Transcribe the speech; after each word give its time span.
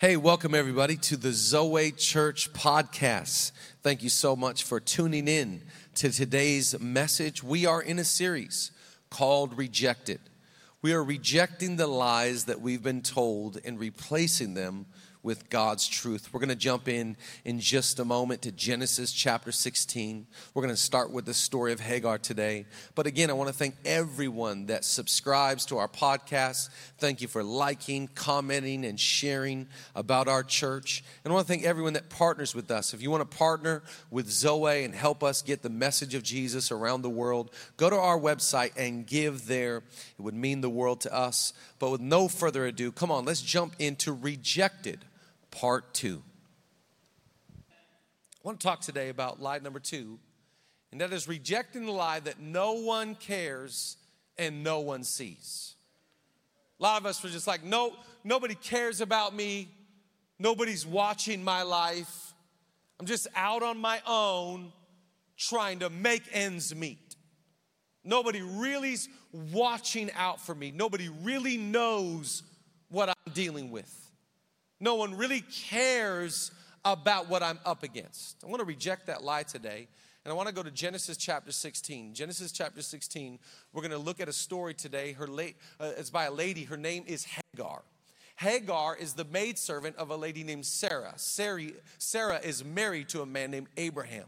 Hey, 0.00 0.16
welcome 0.16 0.54
everybody 0.54 0.96
to 0.96 1.18
the 1.18 1.30
Zoe 1.30 1.92
Church 1.92 2.54
podcast. 2.54 3.52
Thank 3.82 4.02
you 4.02 4.08
so 4.08 4.34
much 4.34 4.64
for 4.64 4.80
tuning 4.80 5.28
in 5.28 5.60
to 5.96 6.10
today's 6.10 6.80
message. 6.80 7.42
We 7.42 7.66
are 7.66 7.82
in 7.82 7.98
a 7.98 8.04
series 8.04 8.70
called 9.10 9.58
Rejected. 9.58 10.20
We 10.80 10.94
are 10.94 11.04
rejecting 11.04 11.76
the 11.76 11.86
lies 11.86 12.46
that 12.46 12.62
we've 12.62 12.82
been 12.82 13.02
told 13.02 13.58
and 13.62 13.78
replacing 13.78 14.54
them 14.54 14.86
with 15.22 15.50
God's 15.50 15.86
truth. 15.86 16.32
We're 16.32 16.40
going 16.40 16.48
to 16.48 16.54
jump 16.54 16.88
in 16.88 17.16
in 17.44 17.60
just 17.60 17.98
a 17.98 18.04
moment 18.04 18.42
to 18.42 18.52
Genesis 18.52 19.12
chapter 19.12 19.52
16. 19.52 20.26
We're 20.54 20.62
going 20.62 20.74
to 20.74 20.80
start 20.80 21.10
with 21.10 21.26
the 21.26 21.34
story 21.34 21.72
of 21.72 21.80
Hagar 21.80 22.18
today. 22.18 22.66
But 22.94 23.06
again, 23.06 23.28
I 23.28 23.34
want 23.34 23.48
to 23.48 23.54
thank 23.54 23.74
everyone 23.84 24.66
that 24.66 24.84
subscribes 24.84 25.66
to 25.66 25.78
our 25.78 25.88
podcast. 25.88 26.70
Thank 26.98 27.20
you 27.20 27.28
for 27.28 27.42
liking, 27.42 28.08
commenting, 28.14 28.84
and 28.84 28.98
sharing 28.98 29.68
about 29.94 30.26
our 30.26 30.42
church. 30.42 31.04
And 31.24 31.32
I 31.32 31.34
want 31.34 31.46
to 31.46 31.52
thank 31.52 31.64
everyone 31.64 31.92
that 31.94 32.08
partners 32.08 32.54
with 32.54 32.70
us. 32.70 32.94
If 32.94 33.02
you 33.02 33.10
want 33.10 33.28
to 33.30 33.36
partner 33.36 33.82
with 34.10 34.30
Zoe 34.30 34.84
and 34.84 34.94
help 34.94 35.22
us 35.22 35.42
get 35.42 35.62
the 35.62 35.70
message 35.70 36.14
of 36.14 36.22
Jesus 36.22 36.72
around 36.72 37.02
the 37.02 37.10
world, 37.10 37.50
go 37.76 37.90
to 37.90 37.96
our 37.96 38.18
website 38.18 38.72
and 38.76 39.06
give 39.06 39.46
there. 39.46 39.78
It 40.18 40.22
would 40.22 40.34
mean 40.34 40.62
the 40.62 40.70
world 40.70 41.02
to 41.02 41.14
us. 41.14 41.52
But 41.78 41.90
with 41.90 42.00
no 42.00 42.28
further 42.28 42.64
ado, 42.66 42.90
come 42.90 43.10
on, 43.10 43.24
let's 43.26 43.42
jump 43.42 43.74
into 43.78 44.12
Rejected 44.20 45.04
part 45.50 45.94
two. 45.94 46.22
I 48.42 48.48
want 48.48 48.60
to 48.60 48.66
talk 48.66 48.80
today 48.80 49.10
about 49.10 49.40
lie 49.40 49.58
number 49.58 49.80
two, 49.80 50.18
and 50.92 51.00
that 51.00 51.12
is 51.12 51.28
rejecting 51.28 51.86
the 51.86 51.92
lie 51.92 52.20
that 52.20 52.40
no 52.40 52.72
one 52.72 53.14
cares 53.14 53.96
and 54.38 54.64
no 54.64 54.80
one 54.80 55.04
sees. 55.04 55.74
A 56.78 56.82
lot 56.82 57.00
of 57.00 57.06
us 57.06 57.22
were 57.22 57.28
just 57.28 57.46
like, 57.46 57.62
no, 57.62 57.92
nobody 58.24 58.54
cares 58.54 59.02
about 59.02 59.34
me, 59.34 59.68
nobody's 60.38 60.86
watching 60.86 61.44
my 61.44 61.62
life. 61.62 62.32
I'm 62.98 63.06
just 63.06 63.26
out 63.36 63.62
on 63.62 63.78
my 63.78 64.00
own 64.06 64.72
trying 65.36 65.80
to 65.80 65.90
make 65.90 66.22
ends 66.32 66.74
meet. 66.74 67.16
Nobody 68.04 68.40
really's 68.40 69.08
watching 69.52 70.10
out 70.16 70.40
for 70.40 70.54
me. 70.54 70.70
Nobody 70.70 71.10
really 71.22 71.58
knows 71.58 72.42
what 72.88 73.10
I'm 73.10 73.32
dealing 73.32 73.70
with 73.70 74.09
no 74.80 74.94
one 74.94 75.16
really 75.16 75.42
cares 75.42 76.50
about 76.84 77.28
what 77.28 77.42
I'm 77.42 77.58
up 77.64 77.82
against. 77.82 78.42
I 78.42 78.46
want 78.46 78.60
to 78.60 78.66
reject 78.66 79.06
that 79.06 79.22
lie 79.22 79.42
today. 79.42 79.88
And 80.24 80.32
I 80.32 80.34
want 80.34 80.48
to 80.48 80.54
go 80.54 80.62
to 80.62 80.70
Genesis 80.70 81.16
chapter 81.16 81.50
16. 81.50 82.12
Genesis 82.12 82.52
chapter 82.52 82.82
16, 82.82 83.38
we're 83.72 83.80
going 83.80 83.90
to 83.90 83.98
look 83.98 84.20
at 84.20 84.28
a 84.28 84.32
story 84.32 84.74
today. 84.74 85.12
Her 85.12 85.26
late, 85.26 85.56
uh, 85.78 85.92
it's 85.96 86.10
by 86.10 86.24
a 86.24 86.30
lady. 86.30 86.64
Her 86.64 86.76
name 86.76 87.04
is 87.06 87.26
Hagar. 87.54 87.82
Hagar 88.36 88.96
is 88.96 89.14
the 89.14 89.24
maidservant 89.24 89.96
of 89.96 90.10
a 90.10 90.16
lady 90.16 90.44
named 90.44 90.66
Sarah. 90.66 91.14
Sarah. 91.16 91.70
Sarah 91.98 92.40
is 92.42 92.64
married 92.64 93.08
to 93.10 93.22
a 93.22 93.26
man 93.26 93.50
named 93.50 93.68
Abraham. 93.76 94.26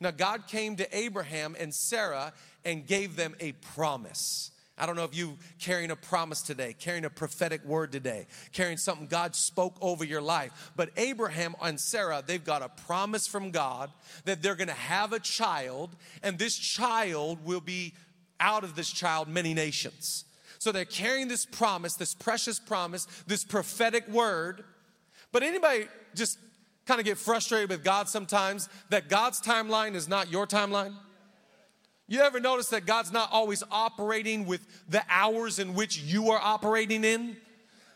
Now, 0.00 0.10
God 0.12 0.46
came 0.46 0.76
to 0.76 0.96
Abraham 0.96 1.56
and 1.58 1.74
Sarah 1.74 2.32
and 2.64 2.86
gave 2.86 3.16
them 3.16 3.34
a 3.40 3.52
promise. 3.52 4.52
I 4.78 4.86
don't 4.86 4.96
know 4.96 5.04
if 5.04 5.16
you 5.16 5.36
carrying 5.58 5.90
a 5.90 5.96
promise 5.96 6.42
today, 6.42 6.74
carrying 6.78 7.04
a 7.04 7.10
prophetic 7.10 7.64
word 7.64 7.92
today, 7.92 8.26
carrying 8.52 8.78
something 8.78 9.06
God 9.06 9.34
spoke 9.34 9.76
over 9.80 10.04
your 10.04 10.22
life. 10.22 10.72
But 10.76 10.90
Abraham 10.96 11.54
and 11.62 11.80
Sarah, 11.80 12.22
they've 12.26 12.44
got 12.44 12.62
a 12.62 12.68
promise 12.68 13.26
from 13.26 13.50
God 13.50 13.90
that 14.24 14.42
they're 14.42 14.54
going 14.54 14.68
to 14.68 14.74
have 14.74 15.12
a 15.12 15.20
child, 15.20 15.96
and 16.22 16.38
this 16.38 16.56
child 16.56 17.44
will 17.44 17.60
be 17.60 17.94
out 18.40 18.64
of 18.64 18.76
this 18.76 18.90
child 18.90 19.28
many 19.28 19.54
nations. 19.54 20.24
So 20.58 20.72
they're 20.72 20.84
carrying 20.84 21.28
this 21.28 21.46
promise, 21.46 21.94
this 21.94 22.14
precious 22.14 22.58
promise, 22.58 23.06
this 23.26 23.44
prophetic 23.44 24.08
word. 24.08 24.64
But 25.32 25.42
anybody 25.42 25.86
just 26.14 26.38
kind 26.86 27.00
of 27.00 27.06
get 27.06 27.18
frustrated 27.18 27.70
with 27.70 27.84
God 27.84 28.08
sometimes 28.08 28.68
that 28.90 29.08
God's 29.08 29.40
timeline 29.40 29.94
is 29.94 30.08
not 30.08 30.30
your 30.30 30.46
timeline? 30.46 30.94
You 32.08 32.20
ever 32.22 32.40
notice 32.40 32.68
that 32.70 32.86
God's 32.86 33.12
not 33.12 33.30
always 33.30 33.62
operating 33.70 34.46
with 34.46 34.66
the 34.88 35.02
hours 35.10 35.58
in 35.58 35.74
which 35.74 35.98
you 35.98 36.30
are 36.30 36.40
operating 36.42 37.04
in? 37.04 37.36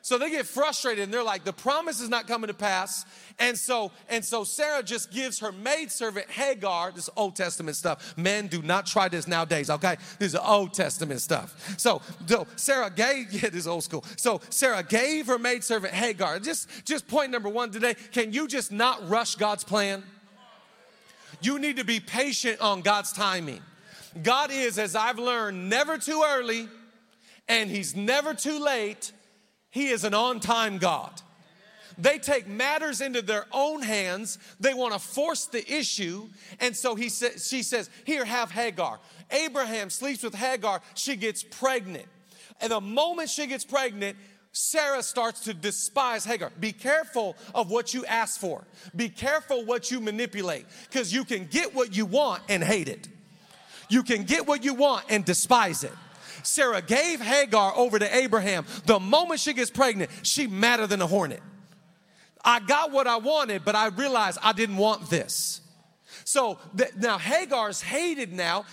So 0.03 0.19
they 0.19 0.31
get 0.31 0.47
frustrated 0.47 1.05
and 1.05 1.15
they're 1.15 1.23
like, 1.23 1.45
the 1.45 1.53
promise 1.53 2.01
is 2.01 2.09
not 2.09 2.27
coming 2.27 2.49
to 2.49 2.55
pass. 2.55 3.07
And 3.39 3.57
so, 3.57 3.93
and 4.09 4.25
so 4.25 4.43
Sarah 4.43 4.83
just 4.83 5.13
gives 5.13 5.39
her 5.39 5.53
maidservant 5.53 6.29
Hagar, 6.29 6.91
this 6.91 7.09
Old 7.17 7.37
Testament 7.37 7.77
stuff. 7.77 8.15
Men 8.19 8.49
do 8.49 8.61
not 8.63 8.85
try 8.85 9.09
this 9.09 9.29
nowadays, 9.29 9.71
okay? 9.71 9.97
This 10.19 10.35
is 10.35 10.37
Old 10.37 10.75
Testament 10.75 11.21
stuff. 11.21 11.79
So, 11.79 12.03
so 12.27 12.49
Sarah 12.57 12.91
gave, 12.91 13.33
yeah, 13.33 13.49
this 13.49 13.61
is 13.61 13.69
old 13.69 13.85
school. 13.85 14.05
So 14.17 14.41
Sarah 14.51 14.83
gave 14.83 15.29
her 15.29 15.39
maidservant 15.39 15.95
Hagar. 15.95 16.41
Just, 16.41 16.69
just 16.85 17.07
point 17.07 17.31
number 17.31 17.49
one 17.49 17.71
today. 17.71 17.95
Can 18.11 18.33
you 18.33 18.49
just 18.49 18.73
not 18.73 19.09
rush 19.09 19.37
God's 19.37 19.63
plan? 19.63 20.03
You 21.41 21.61
need 21.61 21.77
to 21.77 21.85
be 21.85 22.01
patient 22.01 22.61
on 22.61 22.83
God's 22.83 23.13
timing. 23.13 23.63
God 24.21 24.51
is, 24.51 24.79
as 24.79 24.95
I've 24.95 25.19
learned, 25.19 25.69
never 25.69 25.99
too 25.99 26.25
early 26.27 26.69
and 27.49 27.71
He's 27.71 27.97
never 27.97 28.35
too 28.35 28.59
late. 28.59 29.13
He 29.71 29.89
is 29.89 30.05
an 30.05 30.15
on 30.15 30.41
time 30.41 30.79
God. 30.79 31.23
They 31.99 32.19
take 32.19 32.47
matters 32.47 33.01
into 33.01 33.23
their 33.23 33.47
own 33.53 33.83
hands. 33.83 34.39
They 34.61 34.75
want 34.75 34.93
to 34.95 34.99
force 34.99 35.47
the 35.47 35.71
issue. 35.73 36.29
And 36.61 36.77
so 36.77 36.95
he 36.95 37.09
sa- 37.09 37.39
she 37.39 37.63
says, 37.63 37.91
Here, 38.05 38.25
have 38.25 38.51
Hagar. 38.51 38.99
Abraham 39.31 39.91
sleeps 39.91 40.23
with 40.23 40.35
Hagar. 40.35 40.81
She 40.95 41.17
gets 41.17 41.43
pregnant. 41.43 42.07
And 42.61 42.73
the 42.73 42.81
moment 42.81 43.31
she 43.31 43.47
gets 43.47 43.65
pregnant, 43.65 44.17
Sarah 44.53 45.03
starts 45.03 45.41
to 45.41 45.55
despise 45.55 46.25
Hagar. 46.25 46.51
Be 46.61 46.73
careful 46.73 47.37
of 47.55 47.71
what 47.71 47.95
you 47.95 48.05
ask 48.05 48.39
for. 48.39 48.65
Be 48.95 49.09
careful 49.09 49.65
what 49.65 49.91
you 49.91 50.01
manipulate 50.01 50.67
because 50.91 51.13
you 51.13 51.25
can 51.25 51.47
get 51.47 51.75
what 51.75 51.97
you 51.97 52.05
want 52.05 52.43
and 52.49 52.63
hate 52.63 52.89
it. 52.89 53.09
You 53.93 54.03
can 54.03 54.23
get 54.23 54.47
what 54.47 54.65
you 54.65 54.73
want 54.73 55.05
and 55.11 55.23
despise 55.23 55.85
it. 55.85 55.93
Sarah 56.43 56.81
gave 56.81 57.21
Hagar 57.21 57.75
over 57.77 57.99
to 57.99 58.17
Abraham. 58.17 58.65
The 58.87 58.99
moment 58.99 59.39
she 59.39 59.53
gets 59.53 59.71
pregnant, 59.71 60.11
she 60.23 60.47
madder 60.47 60.87
than 60.87 61.03
a 61.03 61.07
hornet. 61.07 61.43
I 62.43 62.61
got 62.61 62.91
what 62.91 63.07
I 63.07 63.19
wanted, 63.19 63.67
but 63.67 63.75
I 63.75 63.89
realized 63.89 64.39
I 64.43 64.55
didn't 64.55 64.79
want 64.79 65.11
this. 65.11 65.61
So 66.25 66.59
th- 66.75 66.95
now 66.97 67.19
Hagar's 67.19 67.83
hated 67.83 68.33
now. 68.33 68.65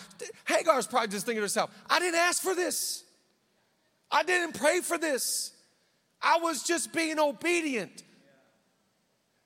Hagar's 0.46 0.88
probably 0.88 1.09
just 1.09 1.25
thinking 1.25 1.40
to 1.40 1.44
herself, 1.44 1.69
I 1.90 2.00
didn't 2.00 2.19
ask 2.19 2.41
for 2.41 2.56
this. 2.56 3.03
I 4.09 4.24
didn't 4.24 4.57
pray 4.57 4.80
for 4.80 4.97
this. 4.97 5.51
I 6.22 6.40
was 6.40 6.63
just 6.63 6.94
being 6.94 7.19
obedient. 7.19 8.03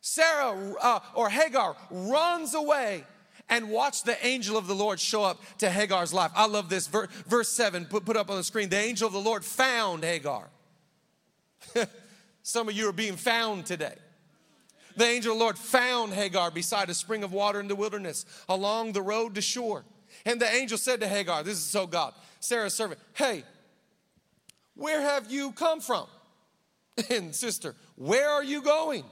Sarah 0.01 0.75
uh, 0.79 1.00
or 1.16 1.31
Hagar 1.31 1.75
runs 1.90 2.53
away 2.53 3.05
and 3.53 3.69
watch 3.69 4.02
the 4.02 4.25
angel 4.25 4.58
of 4.58 4.66
the 4.66 4.74
Lord 4.74 5.00
show 5.00 5.24
up 5.24 5.40
to 5.59 5.69
Hagar's 5.69 6.12
life. 6.12 6.31
I 6.36 6.47
love 6.47 6.69
this. 6.69 6.88
Verse 6.88 7.50
7, 7.50 7.86
put, 7.86 8.03
put 8.03 8.18
up 8.18 8.31
on 8.31 8.38
the 8.38 8.44
screen. 8.44 8.69
The 8.69 8.78
angel 8.78 9.06
of 9.06 9.14
the 9.14 9.19
Lord 9.19 9.46
found 9.46 10.03
Hagar. 10.03 10.50
Some 12.44 12.68
of 12.68 12.74
you 12.74 12.90
are 12.90 12.94
being 12.94 13.16
found 13.16 13.68
today. 13.68 13.94
The 14.97 15.06
angel 15.06 15.34
of 15.34 15.38
the 15.38 15.44
Lord 15.44 15.58
found 15.58 16.14
Hagar 16.14 16.50
beside 16.50 16.90
a 16.90 16.96
spring 16.96 17.24
of 17.24 17.31
water 17.31 17.59
in 17.59 17.68
the 17.68 17.75
wilderness 17.75 18.25
along 18.50 18.94
the 18.94 19.03
road 19.03 19.36
to 19.36 19.41
Shur. 19.41 19.84
And 20.25 20.41
the 20.41 20.52
angel 20.52 20.80
said 20.80 21.00
to 21.02 21.08
Hagar, 21.08 21.44
This 21.44 21.58
is 21.58 21.64
so 21.64 21.85
God, 21.85 22.14
Sarah's 22.40 22.74
servant, 22.74 23.00
Hey, 23.14 23.44
where 24.75 25.02
have 25.02 25.31
you 25.31 25.52
come 25.52 25.80
from? 25.80 26.08
And 27.09 27.34
sister, 27.34 27.75
where 27.96 28.30
are 28.30 28.44
you 28.44 28.62
going? 28.62 29.03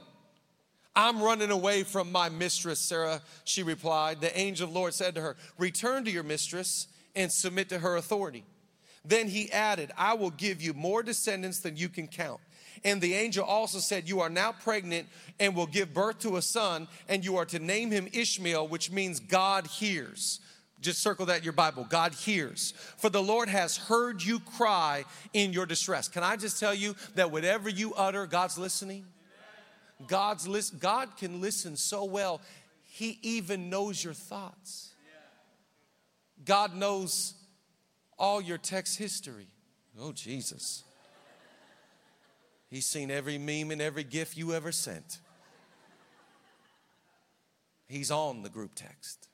I'm 0.94 1.22
running 1.22 1.50
away 1.50 1.84
from 1.84 2.12
my 2.12 2.28
mistress, 2.28 2.78
Sarah, 2.78 3.22
she 3.44 3.62
replied. 3.62 4.20
The 4.20 4.36
angel 4.38 4.68
of 4.68 4.74
the 4.74 4.78
Lord 4.78 4.94
said 4.94 5.14
to 5.14 5.22
her, 5.22 5.36
Return 5.58 6.04
to 6.04 6.10
your 6.10 6.22
mistress 6.22 6.86
and 7.16 7.32
submit 7.32 7.70
to 7.70 7.78
her 7.78 7.96
authority. 7.96 8.44
Then 9.04 9.28
he 9.28 9.50
added, 9.50 9.90
I 9.96 10.14
will 10.14 10.30
give 10.30 10.60
you 10.60 10.74
more 10.74 11.02
descendants 11.02 11.60
than 11.60 11.76
you 11.76 11.88
can 11.88 12.06
count. 12.06 12.40
And 12.84 13.00
the 13.00 13.14
angel 13.14 13.44
also 13.44 13.78
said, 13.78 14.08
You 14.08 14.20
are 14.20 14.30
now 14.30 14.52
pregnant 14.52 15.08
and 15.40 15.56
will 15.56 15.66
give 15.66 15.94
birth 15.94 16.20
to 16.20 16.36
a 16.36 16.42
son, 16.42 16.88
and 17.08 17.24
you 17.24 17.36
are 17.36 17.44
to 17.46 17.58
name 17.58 17.90
him 17.90 18.08
Ishmael, 18.12 18.68
which 18.68 18.90
means 18.90 19.18
God 19.18 19.66
hears. 19.66 20.40
Just 20.80 21.00
circle 21.00 21.26
that 21.26 21.38
in 21.38 21.44
your 21.44 21.52
Bible. 21.52 21.86
God 21.88 22.12
hears. 22.12 22.74
For 22.98 23.08
the 23.08 23.22
Lord 23.22 23.48
has 23.48 23.76
heard 23.76 24.22
you 24.22 24.40
cry 24.40 25.04
in 25.32 25.52
your 25.52 25.64
distress. 25.64 26.08
Can 26.08 26.24
I 26.24 26.36
just 26.36 26.58
tell 26.58 26.74
you 26.74 26.96
that 27.14 27.30
whatever 27.30 27.68
you 27.68 27.94
utter, 27.94 28.26
God's 28.26 28.58
listening? 28.58 29.04
God's 30.06 30.46
list, 30.48 30.78
God 30.78 31.16
can 31.16 31.40
listen 31.40 31.76
so 31.76 32.04
well, 32.04 32.40
He 32.82 33.18
even 33.22 33.70
knows 33.70 34.02
your 34.02 34.14
thoughts. 34.14 34.90
God 36.44 36.74
knows 36.74 37.34
all 38.18 38.40
your 38.40 38.58
text 38.58 38.98
history. 38.98 39.48
Oh, 40.00 40.12
Jesus. 40.12 40.84
He's 42.68 42.86
seen 42.86 43.10
every 43.10 43.38
meme 43.38 43.70
and 43.70 43.82
every 43.82 44.04
gift 44.04 44.36
you 44.36 44.54
ever 44.54 44.72
sent. 44.72 45.18
He's 47.86 48.10
on 48.10 48.42
the 48.42 48.48
group 48.48 48.72
text. 48.74 49.28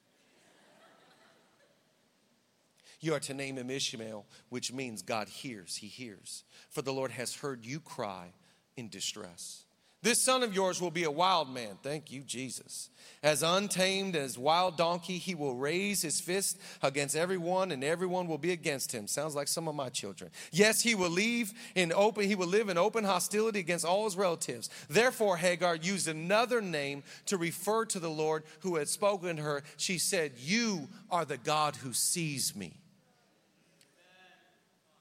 You 3.00 3.14
are 3.14 3.20
to 3.20 3.34
name 3.34 3.56
him 3.56 3.70
Ishmael, 3.70 4.26
which 4.48 4.72
means 4.72 5.02
God 5.02 5.28
hears, 5.28 5.76
he 5.76 5.86
hears. 5.86 6.42
For 6.68 6.82
the 6.82 6.92
Lord 6.92 7.12
has 7.12 7.36
heard 7.36 7.64
you 7.64 7.78
cry 7.78 8.32
in 8.76 8.88
distress. 8.88 9.64
This 10.00 10.22
son 10.22 10.44
of 10.44 10.54
yours 10.54 10.80
will 10.80 10.92
be 10.92 11.02
a 11.02 11.10
wild 11.10 11.52
man. 11.52 11.76
Thank 11.82 12.12
you, 12.12 12.20
Jesus. 12.20 12.88
As 13.20 13.42
untamed 13.42 14.14
as 14.14 14.38
wild 14.38 14.76
donkey, 14.76 15.18
he 15.18 15.34
will 15.34 15.56
raise 15.56 16.02
his 16.02 16.20
fist 16.20 16.56
against 16.82 17.16
everyone, 17.16 17.72
and 17.72 17.82
everyone 17.82 18.28
will 18.28 18.38
be 18.38 18.52
against 18.52 18.92
him. 18.92 19.08
Sounds 19.08 19.34
like 19.34 19.48
some 19.48 19.66
of 19.66 19.74
my 19.74 19.88
children. 19.88 20.30
Yes, 20.52 20.80
he 20.80 20.94
will 20.94 21.10
leave 21.10 21.52
in 21.74 21.92
open, 21.92 22.24
he 22.24 22.36
will 22.36 22.46
live 22.46 22.68
in 22.68 22.78
open 22.78 23.02
hostility 23.02 23.58
against 23.58 23.84
all 23.84 24.04
his 24.04 24.16
relatives. 24.16 24.70
Therefore, 24.88 25.36
Hagar 25.36 25.74
used 25.74 26.06
another 26.06 26.60
name 26.60 27.02
to 27.26 27.36
refer 27.36 27.84
to 27.86 27.98
the 27.98 28.10
Lord 28.10 28.44
who 28.60 28.76
had 28.76 28.88
spoken 28.88 29.36
to 29.36 29.42
her. 29.42 29.64
She 29.78 29.98
said, 29.98 30.32
You 30.38 30.88
are 31.10 31.24
the 31.24 31.38
God 31.38 31.74
who 31.74 31.92
sees 31.92 32.54
me. 32.54 32.78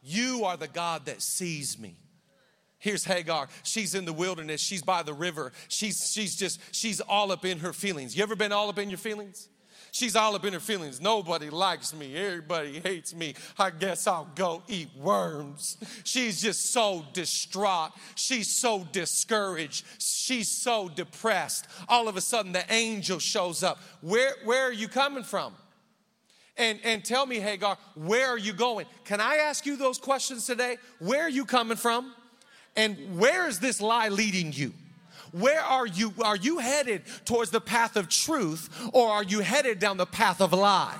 You 0.02 0.46
are 0.46 0.58
the 0.58 0.68
God 0.68 1.06
that 1.06 1.22
sees 1.22 1.78
me. 1.78 1.98
Here's 2.80 3.04
Hagar. 3.04 3.48
She's 3.64 3.96
in 3.96 4.06
the 4.06 4.14
wilderness. 4.14 4.62
She's 4.62 4.84
by 4.84 5.04
the 5.04 5.14
river. 5.14 5.52
She's, 5.68 6.12
she's 6.12 6.36
just, 6.36 6.60
she's 6.72 7.02
all 7.02 7.32
up 7.32 7.44
in 7.44 7.60
her 7.60 7.74
feelings. 7.74 8.16
You 8.16 8.24
ever 8.24 8.36
been 8.36 8.52
all 8.52 8.70
up 8.70 8.78
in 8.78 8.90
your 8.90 9.00
feelings? 9.00 9.50
She's 9.92 10.16
all 10.16 10.36
up 10.36 10.46
in 10.46 10.54
her 10.54 10.60
feelings. 10.60 11.02
Nobody 11.02 11.50
likes 11.50 11.94
me. 11.94 12.16
Everybody 12.16 12.80
hates 12.80 13.16
me. 13.16 13.34
I 13.58 13.72
guess 13.72 14.06
I'll 14.06 14.30
go 14.36 14.62
eat 14.68 14.90
worms. 14.96 15.78
She's 16.04 16.42
just 16.42 16.72
so 16.72 17.04
distraught. 17.14 17.94
She's 18.14 18.54
so 18.54 18.88
discouraged. 18.92 19.86
She's 19.98 20.50
so 20.50 20.90
depressed. 20.90 21.68
All 21.90 22.08
of 22.08 22.16
a 22.16 22.22
sudden, 22.22 22.52
the 22.52 22.72
angel 22.72 23.18
shows 23.18 23.64
up. 23.64 23.80
Where, 24.02 24.36
where 24.46 24.64
are 24.64 24.74
you 24.74 24.88
coming 24.88 25.24
from? 25.24 25.54
And, 26.58 26.80
and 26.84 27.04
tell 27.04 27.26
me, 27.26 27.40
Hagar, 27.40 27.78
where 27.96 28.28
are 28.28 28.38
you 28.38 28.54
going? 28.54 28.86
Can 29.06 29.22
I 29.22 29.38
ask 29.38 29.66
you 29.66 29.78
those 29.78 29.98
questions 29.98 30.46
today? 30.46 30.78
Where 31.00 31.24
are 31.24 31.30
you 31.30 31.46
coming 31.46 31.78
from? 31.78 32.14
And 32.78 33.20
where 33.20 33.48
is 33.48 33.60
this 33.60 33.82
lie 33.82 34.08
leading 34.08 34.54
you? 34.54 34.74
Where 35.32 35.62
are 35.62 35.86
you? 35.86 36.14
Are 36.24 36.38
you 36.38 36.60
headed 36.60 37.02
towards 37.26 37.52
the 37.52 37.60
path 37.60 37.98
of 37.98 38.08
truth 38.08 38.70
or 38.94 39.10
are 39.10 39.24
you 39.24 39.40
headed 39.40 39.80
down 39.80 39.98
the 39.98 40.06
path 40.06 40.40
of 40.40 40.54
lie? 40.54 40.98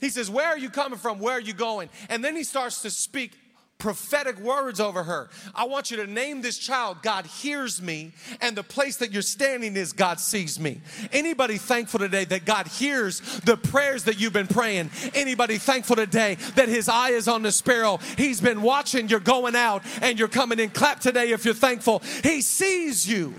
He 0.00 0.08
says, 0.08 0.28
Where 0.28 0.48
are 0.48 0.58
you 0.58 0.70
coming 0.70 0.98
from? 0.98 1.20
Where 1.20 1.34
are 1.34 1.40
you 1.40 1.52
going? 1.52 1.90
And 2.08 2.24
then 2.24 2.34
he 2.34 2.42
starts 2.42 2.82
to 2.82 2.90
speak 2.90 3.38
prophetic 3.82 4.38
words 4.38 4.78
over 4.78 5.02
her. 5.02 5.28
I 5.56 5.64
want 5.64 5.90
you 5.90 5.96
to 5.96 6.06
name 6.06 6.40
this 6.40 6.56
child 6.56 7.02
God 7.02 7.26
hears 7.26 7.82
me 7.82 8.12
and 8.40 8.56
the 8.56 8.62
place 8.62 8.98
that 8.98 9.10
you're 9.10 9.22
standing 9.22 9.76
is 9.76 9.92
God 9.92 10.20
sees 10.20 10.60
me. 10.60 10.80
Anybody 11.12 11.58
thankful 11.58 11.98
today 11.98 12.24
that 12.26 12.44
God 12.44 12.68
hears 12.68 13.18
the 13.40 13.56
prayers 13.56 14.04
that 14.04 14.20
you've 14.20 14.32
been 14.32 14.46
praying? 14.46 14.88
Anybody 15.14 15.58
thankful 15.58 15.96
today 15.96 16.36
that 16.54 16.68
his 16.68 16.88
eye 16.88 17.10
is 17.10 17.26
on 17.26 17.42
the 17.42 17.50
sparrow? 17.50 17.98
He's 18.16 18.40
been 18.40 18.62
watching 18.62 19.08
you're 19.08 19.18
going 19.18 19.56
out 19.56 19.82
and 20.00 20.16
you're 20.16 20.28
coming 20.28 20.60
in. 20.60 20.70
Clap 20.70 21.00
today 21.00 21.32
if 21.32 21.44
you're 21.44 21.52
thankful. 21.52 22.02
He 22.22 22.40
sees 22.40 23.08
you. 23.08 23.34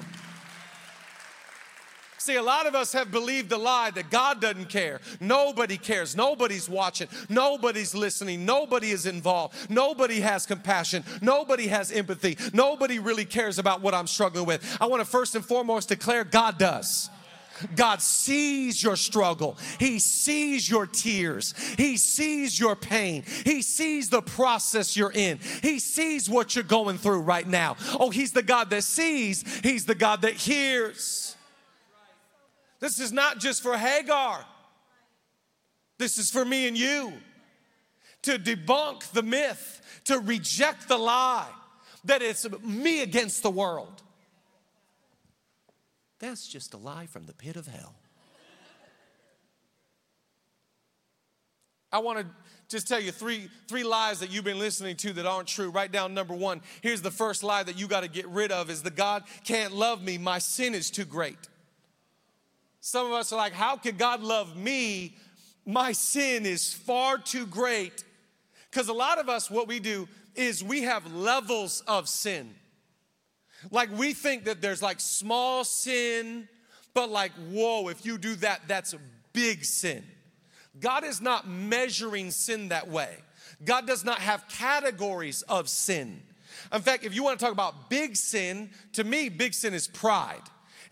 See, 2.23 2.37
a 2.37 2.41
lot 2.41 2.67
of 2.67 2.73
us 2.73 2.93
have 2.93 3.11
believed 3.11 3.49
the 3.49 3.57
lie 3.57 3.91
that 3.91 4.09
God 4.09 4.39
doesn't 4.39 4.69
care. 4.69 5.01
Nobody 5.19 5.75
cares. 5.75 6.15
Nobody's 6.15 6.69
watching. 6.69 7.09
Nobody's 7.27 7.93
listening. 7.93 8.45
Nobody 8.45 8.91
is 8.91 9.05
involved. 9.05 9.69
Nobody 9.69 10.21
has 10.21 10.45
compassion. 10.45 11.03
Nobody 11.21 11.67
has 11.67 11.91
empathy. 11.91 12.37
Nobody 12.53 12.97
really 12.97 13.25
cares 13.25 13.59
about 13.59 13.81
what 13.81 13.93
I'm 13.93 14.07
struggling 14.07 14.45
with. 14.45 14.77
I 14.79 14.85
want 14.85 15.01
to 15.01 15.05
first 15.05 15.35
and 15.35 15.43
foremost 15.43 15.89
declare 15.89 16.23
God 16.23 16.57
does. 16.57 17.09
God 17.75 18.01
sees 18.01 18.81
your 18.81 18.95
struggle. 18.95 19.57
He 19.77 19.99
sees 19.99 20.69
your 20.69 20.87
tears. 20.87 21.53
He 21.75 21.97
sees 21.97 22.57
your 22.57 22.77
pain. 22.77 23.25
He 23.43 23.61
sees 23.61 24.07
the 24.07 24.21
process 24.21 24.95
you're 24.95 25.11
in. 25.11 25.39
He 25.61 25.77
sees 25.77 26.29
what 26.29 26.55
you're 26.55 26.63
going 26.63 26.99
through 26.99 27.19
right 27.19 27.45
now. 27.45 27.75
Oh, 27.99 28.11
He's 28.11 28.31
the 28.31 28.43
God 28.43 28.69
that 28.69 28.85
sees, 28.85 29.43
He's 29.61 29.83
the 29.83 29.93
God 29.93 30.21
that 30.21 30.35
hears. 30.35 31.35
This 32.83 32.99
is 32.99 33.13
not 33.13 33.39
just 33.39 33.63
for 33.63 33.77
Hagar, 33.77 34.43
this 35.97 36.17
is 36.17 36.29
for 36.29 36.43
me 36.43 36.67
and 36.67 36.77
you 36.77 37.13
to 38.23 38.37
debunk 38.37 39.09
the 39.11 39.23
myth, 39.23 40.01
to 40.03 40.19
reject 40.19 40.89
the 40.89 40.97
lie 40.97 41.47
that 42.03 42.21
it's 42.21 42.45
me 42.61 43.01
against 43.01 43.41
the 43.41 43.49
world. 43.49 44.03
That's 46.19 46.45
just 46.45 46.73
a 46.73 46.77
lie 46.77 47.05
from 47.05 47.25
the 47.25 47.31
pit 47.31 47.55
of 47.55 47.67
hell. 47.67 47.95
I 51.89 51.99
want 51.99 52.19
to 52.19 52.25
just 52.67 52.85
tell 52.85 52.99
you 52.99 53.13
three, 53.13 53.47
three 53.69 53.85
lies 53.85 54.19
that 54.19 54.29
you've 54.29 54.43
been 54.43 54.59
listening 54.59 54.97
to 54.97 55.13
that 55.13 55.25
aren't 55.25 55.47
true. 55.47 55.69
Write 55.69 55.93
down 55.93 56.13
number 56.13 56.33
one. 56.33 56.59
Here's 56.81 57.01
the 57.01 57.11
first 57.11 57.43
lie 57.43 57.63
that 57.63 57.79
you 57.79 57.87
got 57.87 58.01
to 58.01 58.09
get 58.09 58.27
rid 58.27 58.51
of 58.51 58.69
is 58.69 58.83
the 58.83 58.91
God 58.91 59.23
can't 59.45 59.73
love 59.73 60.03
me. 60.03 60.17
My 60.17 60.39
sin 60.39 60.75
is 60.75 60.91
too 60.91 61.05
great. 61.05 61.47
Some 62.85 63.07
of 63.07 63.13
us 63.13 63.31
are 63.31 63.37
like, 63.37 63.53
how 63.53 63.77
could 63.77 63.97
God 63.97 64.21
love 64.21 64.57
me? 64.57 65.15
My 65.65 65.93
sin 65.93 66.45
is 66.45 66.73
far 66.73 67.17
too 67.17 67.45
great. 67.45 68.03
Because 68.69 68.89
a 68.89 68.93
lot 68.93 69.19
of 69.19 69.29
us, 69.29 69.49
what 69.49 69.69
we 69.69 69.79
do 69.79 70.05
is 70.35 70.61
we 70.61 70.81
have 70.81 71.09
levels 71.13 71.81
of 71.87 72.09
sin. 72.09 72.53
Like 73.71 73.89
we 73.97 74.11
think 74.11 74.43
that 74.43 74.61
there's 74.61 74.81
like 74.81 74.99
small 74.99 75.63
sin, 75.63 76.49
but 76.93 77.09
like, 77.09 77.31
whoa, 77.51 77.87
if 77.87 78.05
you 78.05 78.17
do 78.17 78.35
that, 78.35 78.63
that's 78.67 78.91
a 78.91 78.99
big 79.31 79.63
sin. 79.63 80.03
God 80.77 81.05
is 81.05 81.21
not 81.21 81.47
measuring 81.47 82.31
sin 82.31 82.67
that 82.67 82.89
way. 82.89 83.15
God 83.63 83.87
does 83.87 84.03
not 84.03 84.19
have 84.19 84.45
categories 84.49 85.41
of 85.43 85.69
sin. 85.69 86.21
In 86.73 86.81
fact, 86.81 87.05
if 87.05 87.15
you 87.15 87.23
want 87.23 87.39
to 87.39 87.45
talk 87.45 87.53
about 87.53 87.89
big 87.89 88.17
sin, 88.17 88.71
to 88.91 89.05
me, 89.05 89.29
big 89.29 89.53
sin 89.53 89.73
is 89.73 89.87
pride. 89.87 90.41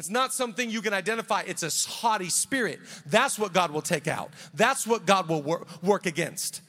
It's 0.01 0.09
not 0.09 0.33
something 0.33 0.71
you 0.71 0.81
can 0.81 0.93
identify, 0.93 1.43
it's 1.45 1.61
a 1.61 1.91
haughty 1.91 2.29
spirit. 2.29 2.79
That's 3.05 3.37
what 3.37 3.53
God 3.53 3.69
will 3.69 3.83
take 3.83 4.07
out, 4.07 4.31
that's 4.51 4.87
what 4.87 5.05
God 5.05 5.29
will 5.29 5.43
wor- 5.43 5.67
work 5.83 6.07
against. 6.07 6.63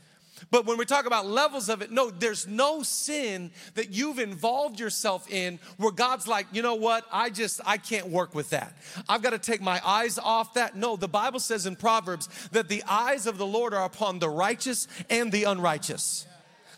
But 0.51 0.67
when 0.67 0.77
we 0.77 0.85
talk 0.85 1.07
about 1.07 1.27
levels 1.27 1.71
of 1.71 1.81
it, 1.81 1.91
no, 1.91 2.11
there's 2.11 2.47
no 2.47 2.83
sin 2.83 3.51
that 3.73 3.89
you've 3.89 4.19
involved 4.19 4.79
yourself 4.79 5.31
in 5.31 5.59
where 5.79 5.93
God's 5.93 6.29
like, 6.29 6.47
you 6.53 6.61
know 6.61 6.75
what, 6.75 7.07
I 7.11 7.31
just, 7.31 7.63
I 7.65 7.79
can't 7.79 8.09
work 8.09 8.35
with 8.35 8.51
that. 8.51 8.77
I've 9.09 9.23
got 9.23 9.31
to 9.31 9.39
take 9.39 9.63
my 9.63 9.81
eyes 9.83 10.19
off 10.19 10.53
that. 10.53 10.77
No, 10.77 10.97
the 10.97 11.09
Bible 11.09 11.41
says 11.41 11.65
in 11.65 11.75
Proverbs 11.75 12.29
that 12.51 12.69
the 12.69 12.83
eyes 12.87 13.27
of 13.27 13.39
the 13.39 13.47
Lord 13.47 13.73
are 13.73 13.87
upon 13.87 14.19
the 14.19 14.29
righteous 14.29 14.89
and 15.09 15.33
the 15.33 15.45
unrighteous. 15.45 16.27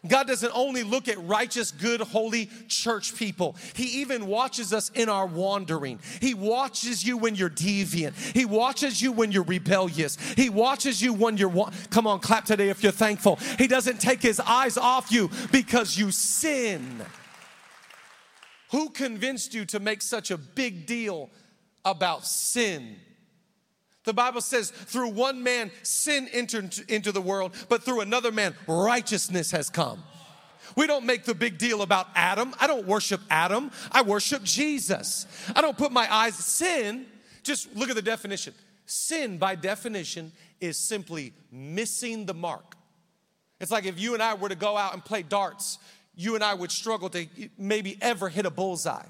God 0.07 0.27
doesn't 0.27 0.53
only 0.55 0.83
look 0.83 1.09
at 1.09 1.19
righteous, 1.27 1.71
good, 1.71 2.01
holy 2.01 2.51
church 2.69 3.17
people. 3.17 3.57
He 3.75 4.01
even 4.03 4.27
watches 4.27 4.73
us 4.73 4.91
in 4.91 5.09
our 5.09 5.27
wandering. 5.27 5.99
He 6.21 6.35
watches 6.35 7.05
you 7.05 7.17
when 7.17 7.35
you're 7.35 7.51
deviant. 7.51 8.15
He 8.35 8.45
watches 8.45 9.01
you 9.01 9.13
when 9.13 9.33
you're 9.33 9.45
rebellious. 9.45 10.17
He 10.35 10.51
watches 10.51 11.01
you 11.01 11.15
when 11.15 11.37
you're, 11.37 11.49
wa- 11.49 11.71
come 11.91 12.07
on, 12.07 12.21
clap 12.21 12.45
today 12.45 12.69
if 12.69 12.83
you're 12.83 12.93
thankful. 12.93 13.37
He 13.59 13.67
doesn't 13.67 14.01
take 14.01 14.21
his 14.21 14.41
eyes 14.41 14.77
off 14.77 15.11
you 15.11 15.31
because 15.51 15.97
you 15.97 16.11
sin. 16.11 17.03
Who 18.71 18.91
convinced 18.91 19.55
you 19.55 19.65
to 19.67 19.81
make 19.81 20.03
such 20.03 20.31
a 20.31 20.37
big 20.37 20.87
deal 20.87 21.31
about 21.85 22.27
sin? 22.27 22.97
The 24.05 24.13
Bible 24.13 24.43
says, 24.43 24.71
through 24.71 25.11
one 25.11 25.43
man, 25.43 25.71
sin 25.83 26.29
entered 26.33 26.79
into 26.89 27.11
the 27.11 27.23
world, 27.23 27.55
but 27.69 27.83
through 27.83 28.01
another 28.01 28.31
man, 28.31 28.55
righteousness 28.67 29.51
has 29.51 29.71
come. 29.71 30.03
We 30.77 30.87
don't 30.87 31.07
make 31.07 31.25
the 31.25 31.35
big 31.35 31.59
deal 31.59 31.83
about 31.83 32.09
Adam. 32.15 32.55
I 32.61 32.67
don't 32.67 32.87
worship 32.87 33.21
Adam. 33.31 33.71
I 33.93 34.03
worship 34.03 34.43
Jesus. 34.43 35.27
I 35.55 35.61
don't 35.61 35.77
put 35.77 35.93
my 35.93 36.13
eyes, 36.13 36.35
sin, 36.35 37.07
just 37.43 37.75
look 37.77 37.91
at 37.91 37.97
the 37.97 38.03
definition. 38.03 38.55
Sin, 38.87 39.39
by 39.39 39.55
definition, 39.55 40.33
is 40.61 40.77
simply 40.77 41.33
missing 41.51 42.27
the 42.27 42.35
mark. 42.35 42.77
It's 43.61 43.71
like 43.71 43.87
if 43.87 43.99
you 43.99 44.15
and 44.15 44.23
I 44.23 44.35
were 44.35 44.49
to 44.49 44.55
go 44.55 44.77
out 44.77 44.95
and 44.95 45.05
play 45.05 45.23
darts, 45.23 45.79
you 46.15 46.35
and 46.35 46.45
I 46.45 46.55
would 46.55 46.71
struggle 46.71 47.09
to 47.11 47.27
maybe 47.57 47.97
ever 48.01 48.29
hit 48.29 48.47
a 48.47 48.51
bullseye. 48.51 49.07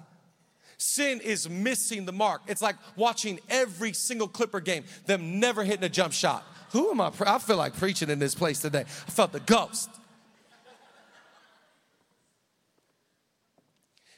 Sin 0.78 1.21
is 1.21 1.49
missing 1.49 2.04
the 2.04 2.12
mark. 2.12 2.43
It's 2.47 2.62
like 2.62 2.76
watching 2.97 3.40
every 3.49 3.93
single 3.93 4.28
Clipper 4.28 4.61
game, 4.61 4.85
them 5.07 5.40
never 5.40 5.64
hitting 5.64 5.85
a 5.85 5.88
jump 5.88 6.12
shot. 6.12 6.45
Who 6.71 6.90
am 6.90 7.00
I? 7.00 7.12
I 7.26 7.38
feel 7.38 7.57
like 7.57 7.76
preaching 7.76 8.11
in 8.11 8.19
this 8.19 8.35
place 8.35 8.61
today. 8.61 8.81
I 8.81 9.11
felt 9.11 9.33
the 9.33 9.40
ghost. 9.40 9.90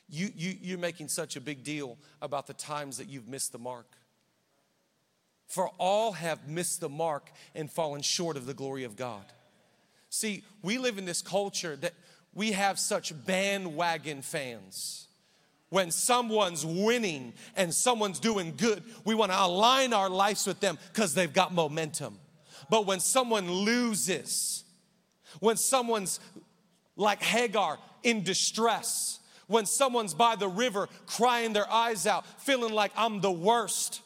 You, 0.08 0.30
you, 0.34 0.56
you're 0.60 0.78
making 0.78 1.08
such 1.08 1.36
a 1.36 1.40
big 1.40 1.64
deal 1.64 1.98
about 2.22 2.46
the 2.46 2.54
times 2.54 2.98
that 2.98 3.08
you've 3.08 3.28
missed 3.28 3.52
the 3.52 3.58
mark. 3.58 3.86
For 5.48 5.68
all 5.78 6.12
have 6.12 6.48
missed 6.48 6.80
the 6.80 6.88
mark 6.88 7.30
and 7.54 7.70
fallen 7.70 8.02
short 8.02 8.36
of 8.36 8.46
the 8.46 8.54
glory 8.54 8.84
of 8.84 8.96
God. 8.96 9.25
See, 10.08 10.44
we 10.62 10.78
live 10.78 10.98
in 10.98 11.04
this 11.04 11.22
culture 11.22 11.76
that 11.76 11.92
we 12.34 12.52
have 12.52 12.78
such 12.78 13.12
bandwagon 13.26 14.22
fans 14.22 15.05
when 15.70 15.90
someone's 15.90 16.64
winning 16.64 17.35
and 17.56 17.75
someone's 17.75 18.20
doing 18.20 18.54
good, 18.56 18.82
we 19.04 19.14
want 19.14 19.32
to 19.32 19.40
align 19.40 19.92
our 19.92 20.08
lives 20.08 20.46
with 20.46 20.61
them 20.61 20.78
because 20.92 21.14
they've 21.14 21.32
got 21.32 21.52
momentum. 21.52 22.18
But 22.70 22.87
when 22.87 23.00
someone 23.00 23.50
loses, 23.50 24.64
when 25.40 25.56
someone's 25.56 26.20
like 26.96 27.23
Hagar 27.23 27.78
in 28.02 28.23
distress, 28.23 29.20
When 29.46 29.66
someone's 29.66 30.14
by 30.14 30.37
the 30.37 30.49
river 30.49 30.88
crying 31.06 31.52
their 31.52 31.70
eyes 31.70 32.06
out, 32.06 32.26
feeling 32.40 32.73
like 32.73 32.92
I'm 32.96 33.20
the 33.20 33.30
worst, 33.30 34.02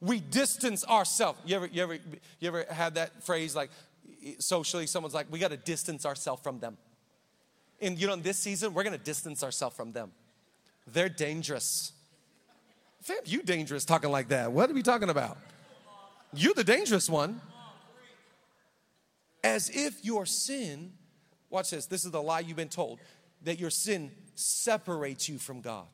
we 0.00 0.20
distance 0.20 0.84
ourselves. 0.84 1.38
You 1.46 1.56
ever, 1.56 1.66
you 1.66 1.82
ever, 1.82 1.94
you 2.38 2.48
ever 2.48 2.66
had 2.70 2.96
that 2.96 3.22
phrase 3.24 3.56
like 3.56 3.70
socially, 4.38 4.86
someone's 4.86 5.14
like, 5.14 5.26
we 5.30 5.38
got 5.38 5.52
to 5.52 5.56
distance 5.56 6.04
ourselves 6.04 6.42
from 6.42 6.60
them. 6.60 6.76
And 7.80 7.98
you 7.98 8.06
know, 8.06 8.12
in 8.12 8.22
this 8.22 8.38
season, 8.38 8.74
we're 8.74 8.84
going 8.84 8.96
to 8.96 9.04
distance 9.04 9.42
ourselves 9.42 9.74
from 9.74 9.92
them. 9.92 10.12
They're 10.86 11.08
dangerous. 11.08 11.92
Fam, 13.02 13.18
you 13.24 13.42
dangerous 13.42 13.84
talking 13.84 14.10
like 14.10 14.28
that. 14.28 14.52
What 14.52 14.70
are 14.70 14.74
we 14.74 14.82
talking 14.82 15.10
about? 15.10 15.36
You're 16.32 16.54
the 16.54 16.64
dangerous 16.64 17.08
one. 17.08 17.40
As 19.42 19.68
if 19.68 20.04
your 20.04 20.24
sin, 20.24 20.92
watch 21.50 21.70
this, 21.70 21.86
this 21.86 22.04
is 22.04 22.10
the 22.10 22.22
lie 22.22 22.40
you've 22.40 22.56
been 22.56 22.68
told, 22.68 22.98
that 23.42 23.58
your 23.58 23.70
sin 23.70 24.10
separates 24.34 25.28
you 25.28 25.38
from 25.38 25.60
God. 25.60 25.86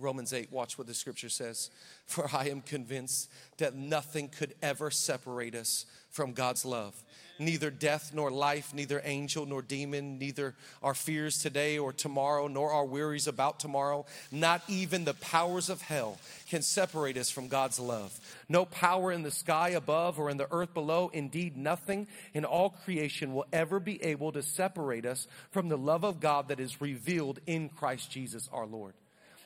Romans 0.00 0.32
8, 0.32 0.50
watch 0.50 0.78
what 0.78 0.86
the 0.86 0.94
scripture 0.94 1.28
says. 1.28 1.70
For 2.06 2.28
I 2.32 2.48
am 2.48 2.60
convinced 2.60 3.30
that 3.58 3.74
nothing 3.74 4.28
could 4.28 4.54
ever 4.62 4.90
separate 4.90 5.54
us 5.54 5.86
from 6.10 6.32
God's 6.32 6.64
love. 6.64 6.94
Neither 7.38 7.70
death 7.70 8.10
nor 8.12 8.30
life, 8.30 8.74
neither 8.74 9.00
angel 9.02 9.46
nor 9.46 9.62
demon, 9.62 10.18
neither 10.18 10.54
our 10.82 10.92
fears 10.92 11.42
today 11.42 11.78
or 11.78 11.90
tomorrow, 11.90 12.48
nor 12.48 12.70
our 12.70 12.84
worries 12.84 13.26
about 13.26 13.58
tomorrow, 13.58 14.04
not 14.30 14.62
even 14.68 15.04
the 15.04 15.14
powers 15.14 15.70
of 15.70 15.80
hell 15.80 16.18
can 16.50 16.60
separate 16.60 17.16
us 17.16 17.30
from 17.30 17.48
God's 17.48 17.80
love. 17.80 18.18
No 18.48 18.66
power 18.66 19.10
in 19.10 19.22
the 19.22 19.30
sky 19.30 19.70
above 19.70 20.18
or 20.18 20.28
in 20.28 20.36
the 20.36 20.52
earth 20.52 20.74
below, 20.74 21.10
indeed, 21.14 21.56
nothing 21.56 22.08
in 22.34 22.44
all 22.44 22.70
creation 22.84 23.32
will 23.32 23.46
ever 23.54 23.80
be 23.80 24.02
able 24.02 24.32
to 24.32 24.42
separate 24.42 25.06
us 25.06 25.26
from 25.50 25.70
the 25.70 25.78
love 25.78 26.04
of 26.04 26.20
God 26.20 26.48
that 26.48 26.60
is 26.60 26.82
revealed 26.82 27.40
in 27.46 27.70
Christ 27.70 28.10
Jesus 28.10 28.50
our 28.52 28.66
Lord. 28.66 28.92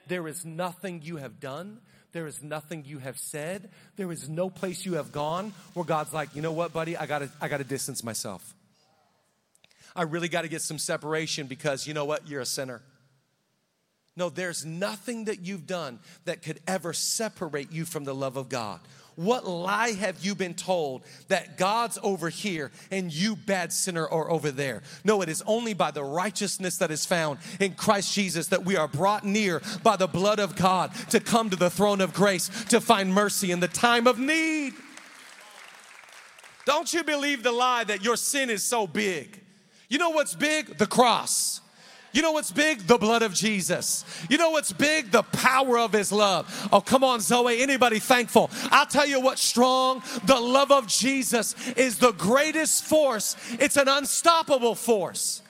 There 0.08 0.28
is 0.28 0.44
nothing 0.44 1.02
you 1.02 1.16
have 1.16 1.40
done. 1.40 1.80
There 2.12 2.26
is 2.26 2.42
nothing 2.42 2.84
you 2.86 2.98
have 2.98 3.18
said. 3.18 3.70
There 3.96 4.12
is 4.12 4.28
no 4.28 4.48
place 4.48 4.86
you 4.86 4.94
have 4.94 5.10
gone 5.12 5.52
where 5.74 5.84
God's 5.84 6.12
like, 6.12 6.34
you 6.36 6.42
know 6.42 6.52
what, 6.52 6.72
buddy? 6.72 6.96
I 6.96 7.06
gotta, 7.06 7.28
I 7.40 7.48
gotta 7.48 7.64
distance 7.64 8.04
myself. 8.04 8.54
I 9.96 10.02
really 10.02 10.28
gotta 10.28 10.48
get 10.48 10.62
some 10.62 10.78
separation 10.78 11.46
because 11.46 11.86
you 11.86 11.94
know 11.94 12.04
what? 12.04 12.28
You're 12.28 12.40
a 12.40 12.46
sinner. 12.46 12.82
No, 14.16 14.28
there's 14.30 14.64
nothing 14.64 15.24
that 15.24 15.40
you've 15.40 15.66
done 15.66 15.98
that 16.24 16.42
could 16.42 16.60
ever 16.68 16.92
separate 16.92 17.72
you 17.72 17.84
from 17.84 18.04
the 18.04 18.14
love 18.14 18.36
of 18.36 18.48
God. 18.48 18.80
What 19.16 19.46
lie 19.46 19.90
have 19.92 20.24
you 20.24 20.34
been 20.34 20.54
told 20.54 21.02
that 21.28 21.56
God's 21.56 21.98
over 22.02 22.28
here 22.28 22.72
and 22.90 23.12
you, 23.12 23.36
bad 23.36 23.72
sinner, 23.72 24.08
are 24.08 24.30
over 24.30 24.50
there? 24.50 24.82
No, 25.04 25.22
it 25.22 25.28
is 25.28 25.42
only 25.46 25.72
by 25.72 25.92
the 25.92 26.02
righteousness 26.02 26.78
that 26.78 26.90
is 26.90 27.06
found 27.06 27.38
in 27.60 27.74
Christ 27.74 28.12
Jesus 28.12 28.48
that 28.48 28.64
we 28.64 28.76
are 28.76 28.88
brought 28.88 29.24
near 29.24 29.62
by 29.82 29.96
the 29.96 30.08
blood 30.08 30.40
of 30.40 30.56
God 30.56 30.92
to 31.10 31.20
come 31.20 31.50
to 31.50 31.56
the 31.56 31.70
throne 31.70 32.00
of 32.00 32.12
grace 32.12 32.48
to 32.64 32.80
find 32.80 33.14
mercy 33.14 33.52
in 33.52 33.60
the 33.60 33.68
time 33.68 34.06
of 34.06 34.18
need. 34.18 34.74
Don't 36.66 36.92
you 36.92 37.04
believe 37.04 37.42
the 37.42 37.52
lie 37.52 37.84
that 37.84 38.02
your 38.02 38.16
sin 38.16 38.50
is 38.50 38.64
so 38.64 38.86
big? 38.86 39.40
You 39.88 39.98
know 39.98 40.10
what's 40.10 40.34
big? 40.34 40.78
The 40.78 40.86
cross. 40.86 41.60
You 42.14 42.22
know 42.22 42.32
what's 42.32 42.52
big? 42.52 42.78
The 42.86 42.96
blood 42.96 43.22
of 43.22 43.34
Jesus. 43.34 44.04
You 44.30 44.38
know 44.38 44.50
what's 44.50 44.72
big? 44.72 45.10
The 45.10 45.24
power 45.24 45.78
of 45.78 45.92
his 45.92 46.12
love. 46.12 46.68
Oh, 46.72 46.80
come 46.80 47.02
on, 47.02 47.20
Zoe. 47.20 47.60
Anybody 47.60 47.98
thankful? 47.98 48.50
I'll 48.70 48.86
tell 48.86 49.06
you 49.06 49.20
what's 49.20 49.42
strong. 49.42 50.00
The 50.24 50.38
love 50.38 50.70
of 50.70 50.86
Jesus 50.86 51.56
is 51.76 51.98
the 51.98 52.12
greatest 52.12 52.84
force. 52.84 53.36
It's 53.58 53.76
an 53.76 53.88
unstoppable 53.88 54.76
force. 54.76 55.42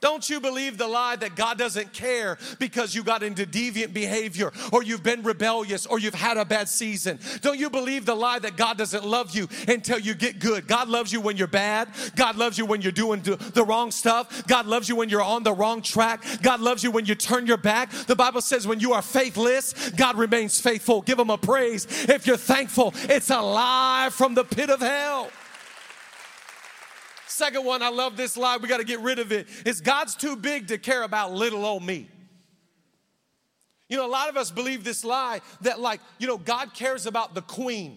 Don't 0.00 0.28
you 0.30 0.40
believe 0.40 0.78
the 0.78 0.86
lie 0.86 1.16
that 1.16 1.36
God 1.36 1.58
doesn't 1.58 1.92
care 1.92 2.38
because 2.58 2.94
you 2.94 3.02
got 3.02 3.22
into 3.22 3.44
deviant 3.44 3.92
behavior 3.92 4.50
or 4.72 4.82
you've 4.82 5.02
been 5.02 5.22
rebellious 5.22 5.84
or 5.86 5.98
you've 5.98 6.14
had 6.14 6.38
a 6.38 6.44
bad 6.44 6.68
season. 6.68 7.18
Don't 7.42 7.58
you 7.58 7.68
believe 7.68 8.06
the 8.06 8.14
lie 8.14 8.38
that 8.38 8.56
God 8.56 8.78
doesn't 8.78 9.04
love 9.04 9.34
you 9.34 9.48
until 9.68 9.98
you 9.98 10.14
get 10.14 10.38
good. 10.38 10.66
God 10.66 10.88
loves 10.88 11.12
you 11.12 11.20
when 11.20 11.36
you're 11.36 11.46
bad. 11.46 11.88
God 12.16 12.36
loves 12.36 12.56
you 12.56 12.64
when 12.64 12.80
you're 12.80 12.92
doing 12.92 13.20
the 13.20 13.64
wrong 13.66 13.90
stuff. 13.90 14.46
God 14.46 14.66
loves 14.66 14.88
you 14.88 14.96
when 14.96 15.10
you're 15.10 15.22
on 15.22 15.42
the 15.42 15.52
wrong 15.52 15.82
track. 15.82 16.24
God 16.42 16.60
loves 16.60 16.82
you 16.82 16.90
when 16.90 17.04
you 17.04 17.14
turn 17.14 17.46
your 17.46 17.58
back. 17.58 17.90
The 17.90 18.16
Bible 18.16 18.40
says 18.40 18.66
when 18.66 18.80
you 18.80 18.94
are 18.94 19.02
faithless, 19.02 19.90
God 19.90 20.16
remains 20.16 20.60
faithful. 20.60 21.02
Give 21.02 21.18
him 21.18 21.30
a 21.30 21.38
praise. 21.38 21.86
If 22.08 22.26
you're 22.26 22.38
thankful, 22.38 22.94
it's 22.94 23.30
a 23.30 23.40
lie 23.40 24.08
from 24.10 24.34
the 24.34 24.44
pit 24.44 24.70
of 24.70 24.80
hell. 24.80 25.30
Second 27.40 27.64
one, 27.64 27.80
I 27.80 27.88
love 27.88 28.18
this 28.18 28.36
lie, 28.36 28.58
we 28.58 28.68
got 28.68 28.80
to 28.80 28.84
get 28.84 29.00
rid 29.00 29.18
of 29.18 29.32
it. 29.32 29.48
Is 29.64 29.80
God's 29.80 30.14
too 30.14 30.36
big 30.36 30.68
to 30.68 30.76
care 30.76 31.04
about 31.04 31.32
little 31.32 31.64
old 31.64 31.82
me. 31.82 32.06
You 33.88 33.96
know, 33.96 34.04
a 34.04 34.12
lot 34.12 34.28
of 34.28 34.36
us 34.36 34.50
believe 34.50 34.84
this 34.84 35.06
lie 35.06 35.40
that, 35.62 35.80
like, 35.80 36.02
you 36.18 36.26
know, 36.26 36.36
God 36.36 36.74
cares 36.74 37.06
about 37.06 37.34
the 37.34 37.40
queen. 37.40 37.96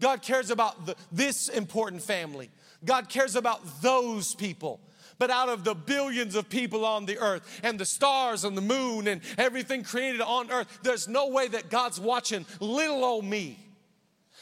God 0.00 0.22
cares 0.22 0.50
about 0.50 0.86
the, 0.86 0.96
this 1.12 1.48
important 1.48 2.02
family. 2.02 2.50
God 2.84 3.08
cares 3.08 3.36
about 3.36 3.60
those 3.80 4.34
people. 4.34 4.80
But 5.20 5.30
out 5.30 5.48
of 5.48 5.62
the 5.62 5.76
billions 5.76 6.34
of 6.34 6.48
people 6.48 6.84
on 6.84 7.06
the 7.06 7.16
earth 7.18 7.60
and 7.62 7.78
the 7.78 7.84
stars 7.84 8.42
and 8.42 8.56
the 8.56 8.60
moon 8.60 9.06
and 9.06 9.20
everything 9.38 9.84
created 9.84 10.20
on 10.20 10.50
earth, 10.50 10.80
there's 10.82 11.06
no 11.06 11.28
way 11.28 11.46
that 11.46 11.70
God's 11.70 12.00
watching 12.00 12.44
little 12.58 13.04
old 13.04 13.24
me. 13.24 13.63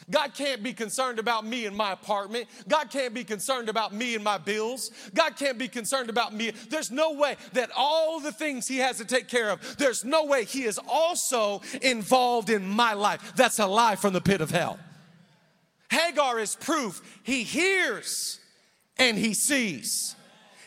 God 0.09 0.33
can't 0.33 0.63
be 0.63 0.73
concerned 0.73 1.19
about 1.19 1.45
me 1.45 1.65
and 1.65 1.75
my 1.75 1.93
apartment. 1.93 2.47
God 2.67 2.89
can't 2.89 3.13
be 3.13 3.23
concerned 3.23 3.69
about 3.69 3.93
me 3.93 4.15
and 4.15 4.23
my 4.23 4.37
bills. 4.37 4.91
God 5.13 5.35
can't 5.35 5.57
be 5.57 5.67
concerned 5.67 6.09
about 6.09 6.33
me. 6.33 6.51
There's 6.69 6.91
no 6.91 7.13
way 7.13 7.37
that 7.53 7.69
all 7.75 8.19
the 8.19 8.31
things 8.31 8.67
He 8.67 8.77
has 8.77 8.97
to 8.97 9.05
take 9.05 9.27
care 9.27 9.49
of, 9.49 9.77
there's 9.77 10.03
no 10.03 10.25
way 10.25 10.45
He 10.45 10.63
is 10.63 10.79
also 10.87 11.61
involved 11.81 12.49
in 12.49 12.67
my 12.67 12.93
life. 12.93 13.33
That's 13.35 13.59
a 13.59 13.67
lie 13.67 13.95
from 13.95 14.13
the 14.13 14.21
pit 14.21 14.41
of 14.41 14.51
hell. 14.51 14.79
Hagar 15.89 16.39
is 16.39 16.55
proof 16.55 17.01
He 17.23 17.43
hears 17.43 18.39
and 18.97 19.17
He 19.17 19.33
sees. 19.33 20.15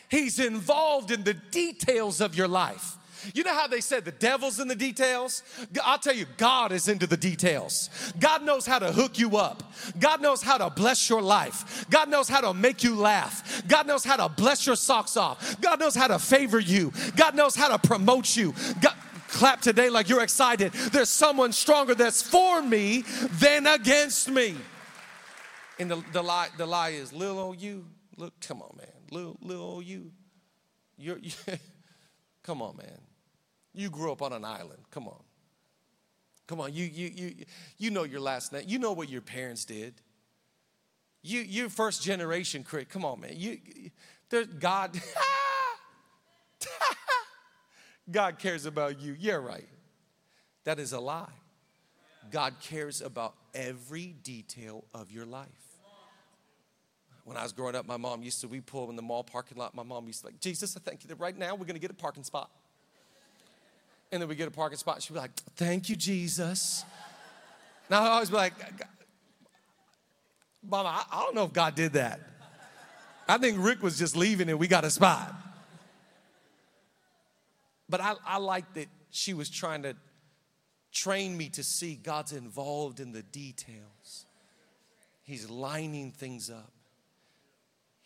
He's 0.09 0.39
involved 0.39 1.11
in 1.11 1.23
the 1.23 1.33
details 1.33 2.21
of 2.21 2.35
your 2.35 2.47
life. 2.47 2.96
You 3.33 3.43
know 3.43 3.53
how 3.53 3.67
they 3.67 3.81
said 3.81 4.05
the 4.05 4.11
devil's 4.11 4.59
in 4.59 4.67
the 4.67 4.75
details? 4.75 5.43
I'll 5.83 5.99
tell 5.99 6.15
you, 6.15 6.25
God 6.37 6.71
is 6.71 6.87
into 6.87 7.07
the 7.07 7.17
details. 7.17 7.89
God 8.19 8.43
knows 8.43 8.65
how 8.65 8.79
to 8.79 8.91
hook 8.91 9.19
you 9.19 9.37
up. 9.37 9.71
God 9.99 10.21
knows 10.21 10.41
how 10.41 10.57
to 10.57 10.69
bless 10.69 11.09
your 11.09 11.21
life. 11.21 11.85
God 11.89 12.09
knows 12.09 12.29
how 12.29 12.41
to 12.41 12.53
make 12.53 12.83
you 12.83 12.95
laugh. 12.95 13.63
God 13.67 13.87
knows 13.87 14.03
how 14.03 14.15
to 14.15 14.29
bless 14.29 14.65
your 14.65 14.75
socks 14.75 15.17
off. 15.17 15.59
God 15.61 15.79
knows 15.79 15.95
how 15.95 16.07
to 16.07 16.19
favor 16.19 16.59
you. 16.59 16.91
God 17.15 17.35
knows 17.35 17.55
how 17.55 17.75
to 17.75 17.79
promote 17.79 18.35
you. 18.35 18.53
God, 18.81 18.95
clap 19.27 19.61
today 19.61 19.89
like 19.89 20.09
you're 20.09 20.23
excited. 20.23 20.71
There's 20.73 21.09
someone 21.09 21.51
stronger 21.51 21.95
that's 21.95 22.21
for 22.21 22.61
me 22.61 23.03
than 23.39 23.67
against 23.67 24.29
me. 24.29 24.55
And 25.79 25.91
the, 25.91 26.03
the 26.11 26.23
lie, 26.23 26.49
the 26.57 26.65
lie 26.65 26.89
is 26.89 27.13
little 27.13 27.39
old 27.39 27.61
you. 27.61 27.85
Look, 28.17 28.33
come 28.41 28.61
on, 28.61 28.75
man. 28.77 28.87
Little, 29.11 29.37
little 29.41 29.63
old 29.63 29.85
you. 29.85 30.11
You're, 30.97 31.17
you, 31.21 31.31
come 32.47 32.61
on, 32.61 32.77
man. 32.77 33.01
You 33.73 33.89
grew 33.89 34.11
up 34.11 34.21
on 34.21 34.31
an 34.31 34.45
island. 34.45 34.79
Come 34.89 35.07
on. 35.07 35.21
Come 36.47 36.61
on, 36.61 36.73
you 36.73 36.85
you 36.85 37.11
you 37.13 37.35
you 37.77 37.91
know 37.91 38.03
your 38.03 38.21
last 38.21 38.53
name. 38.53 38.63
You 38.65 38.79
know 38.79 38.93
what 38.93 39.09
your 39.09 39.21
parents 39.21 39.65
did. 39.65 39.95
You 41.21 41.41
you 41.41 41.67
first 41.67 42.01
generation 42.01 42.63
Crick. 42.63 42.87
Come 42.87 43.03
on, 43.03 43.19
man. 43.19 43.33
You 43.35 43.59
God. 44.59 44.99
God 48.09 48.39
cares 48.39 48.65
about 48.65 49.01
you. 49.01 49.17
Yeah, 49.19 49.33
right. 49.33 49.67
That 50.63 50.79
is 50.79 50.93
a 50.93 50.99
lie. 50.99 51.27
God 52.31 52.53
cares 52.61 53.01
about 53.01 53.35
every 53.53 54.15
detail 54.23 54.85
of 54.93 55.11
your 55.11 55.25
life. 55.25 55.66
When 57.27 57.35
I 57.35 57.43
was 57.43 57.51
growing 57.51 57.75
up, 57.75 57.85
my 57.85 57.97
mom 57.97 58.23
used 58.23 58.39
to, 58.39 58.47
we 58.47 58.61
pull 58.61 58.89
in 58.89 58.95
the 58.95 59.01
mall 59.01 59.21
parking 59.21 59.57
lot. 59.57 59.75
My 59.75 59.83
mom 59.83 60.07
used 60.07 60.21
to 60.21 60.27
like, 60.27 60.39
Jesus, 60.39 60.77
I 60.77 60.79
thank 60.79 61.03
you 61.03 61.09
that 61.09 61.19
right 61.19 61.37
now 61.37 61.55
we're 61.55 61.65
going 61.65 61.73
to 61.73 61.79
get 61.79 61.91
a 61.91 61.93
parking 61.93 62.23
spot. 62.23 62.49
And 64.13 64.21
then 64.21 64.29
we 64.29 64.35
get 64.35 64.47
a 64.47 64.51
parking 64.51 64.77
spot. 64.77 65.01
She'd 65.01 65.11
be 65.11 65.19
like, 65.19 65.31
Thank 65.57 65.89
you, 65.89 65.97
Jesus. 65.97 66.85
Now 67.89 68.01
I 68.03 68.07
always 68.11 68.29
be 68.29 68.37
like, 68.37 68.53
Mama, 70.65 71.05
I, 71.11 71.19
don't 71.19 71.35
know 71.35 71.43
if 71.43 71.51
God 71.51 71.75
did 71.75 71.93
that. 71.93 72.21
I 73.27 73.37
think 73.37 73.57
Rick 73.59 73.83
was 73.83 73.99
just 73.99 74.15
leaving 74.15 74.47
and 74.47 74.57
we 74.57 74.69
got 74.69 74.85
a 74.85 74.89
spot. 74.89 75.35
But 77.89 77.99
I, 77.99 78.13
I 78.25 78.37
like 78.37 78.73
that 78.75 78.87
she 79.11 79.33
was 79.33 79.49
trying 79.49 79.83
to 79.83 79.97
train 80.93 81.35
me 81.35 81.49
to 81.49 81.63
see 81.63 81.95
God's 82.01 82.31
involved 82.31 83.01
in 83.01 83.11
the 83.11 83.21
details. 83.21 84.25
He's 85.23 85.49
lining 85.49 86.13
things 86.13 86.49
up. 86.49 86.71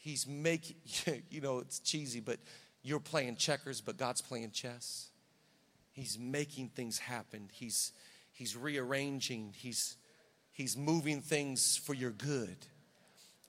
He's 0.01 0.25
making, 0.27 0.77
you 1.29 1.41
know, 1.41 1.59
it's 1.59 1.79
cheesy, 1.79 2.19
but 2.19 2.39
you're 2.81 2.99
playing 2.99 3.35
checkers, 3.35 3.81
but 3.81 3.97
God's 3.97 4.21
playing 4.21 4.49
chess. 4.49 5.09
He's 5.91 6.17
making 6.17 6.69
things 6.69 6.97
happen. 6.97 7.49
He's, 7.53 7.91
he's 8.31 8.57
rearranging. 8.57 9.53
He's, 9.55 9.97
he's 10.51 10.75
moving 10.75 11.21
things 11.21 11.77
for 11.77 11.93
your 11.93 12.09
good. 12.09 12.57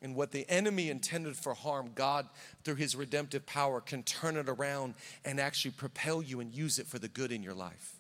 And 0.03 0.15
what 0.15 0.33
the 0.33 0.45
enemy 0.51 0.91
intended 0.91 1.37
for 1.37 1.55
harm, 1.55 1.93
God, 1.95 2.27
through 2.65 2.75
his 2.75 2.95
redemptive 2.95 3.47
power, 3.47 3.81
can 3.81 4.03
turn 4.03 4.37
it 4.37 4.49
around 4.49 4.95
and 5.25 5.41
actually 5.41 5.71
propel 5.71 6.21
you 6.21 6.41
and 6.41 6.53
use 6.53 6.79
it 6.79 6.87
for 6.87 6.99
the 6.99 7.09
good 7.09 7.33
in 7.33 7.43
your 7.43 7.55
life. 7.55 7.95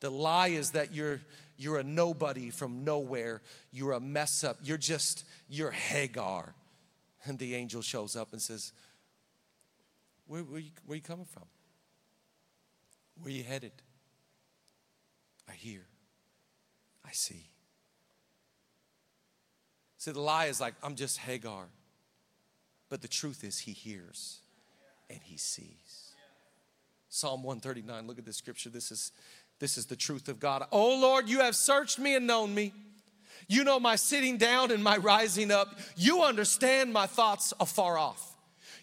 The 0.00 0.10
lie 0.10 0.48
is 0.48 0.72
that 0.72 0.92
you're, 0.92 1.22
you're 1.56 1.78
a 1.78 1.84
nobody 1.84 2.50
from 2.50 2.84
nowhere, 2.84 3.40
you're 3.72 3.92
a 3.92 4.00
mess 4.00 4.44
up, 4.44 4.58
you're 4.62 4.76
just, 4.76 5.24
you're 5.48 5.70
Hagar. 5.70 6.54
And 7.26 7.38
the 7.38 7.54
angel 7.54 7.82
shows 7.82 8.16
up 8.16 8.32
and 8.32 8.40
says, 8.40 8.72
Where, 10.26 10.42
where, 10.42 10.60
you, 10.60 10.70
where 10.86 10.96
you 10.96 11.02
coming 11.02 11.24
from? 11.24 11.44
Where 13.20 13.28
are 13.28 13.36
you 13.36 13.44
headed? 13.44 13.72
I 15.48 15.52
hear, 15.52 15.86
I 17.06 17.12
see. 17.12 17.50
See, 19.98 20.10
the 20.10 20.20
lie 20.20 20.46
is 20.46 20.60
like, 20.60 20.74
I'm 20.82 20.96
just 20.96 21.18
Hagar. 21.18 21.66
But 22.90 23.00
the 23.00 23.08
truth 23.08 23.42
is, 23.42 23.58
he 23.58 23.72
hears 23.72 24.40
and 25.08 25.20
he 25.22 25.36
sees. 25.36 26.12
Psalm 27.08 27.42
139, 27.42 28.06
look 28.06 28.18
at 28.18 28.24
this 28.24 28.36
scripture. 28.36 28.70
This 28.70 28.90
is, 28.90 29.12
this 29.60 29.78
is 29.78 29.86
the 29.86 29.96
truth 29.96 30.28
of 30.28 30.40
God. 30.40 30.66
Oh 30.72 30.98
Lord, 31.00 31.28
you 31.28 31.40
have 31.40 31.56
searched 31.56 31.98
me 31.98 32.16
and 32.16 32.26
known 32.26 32.54
me. 32.54 32.72
You 33.48 33.64
know 33.64 33.78
my 33.78 33.96
sitting 33.96 34.36
down 34.38 34.70
and 34.70 34.82
my 34.82 34.96
rising 34.96 35.50
up. 35.50 35.78
You 35.96 36.22
understand 36.22 36.92
my 36.92 37.06
thoughts 37.06 37.52
afar 37.60 37.98
off. 37.98 38.33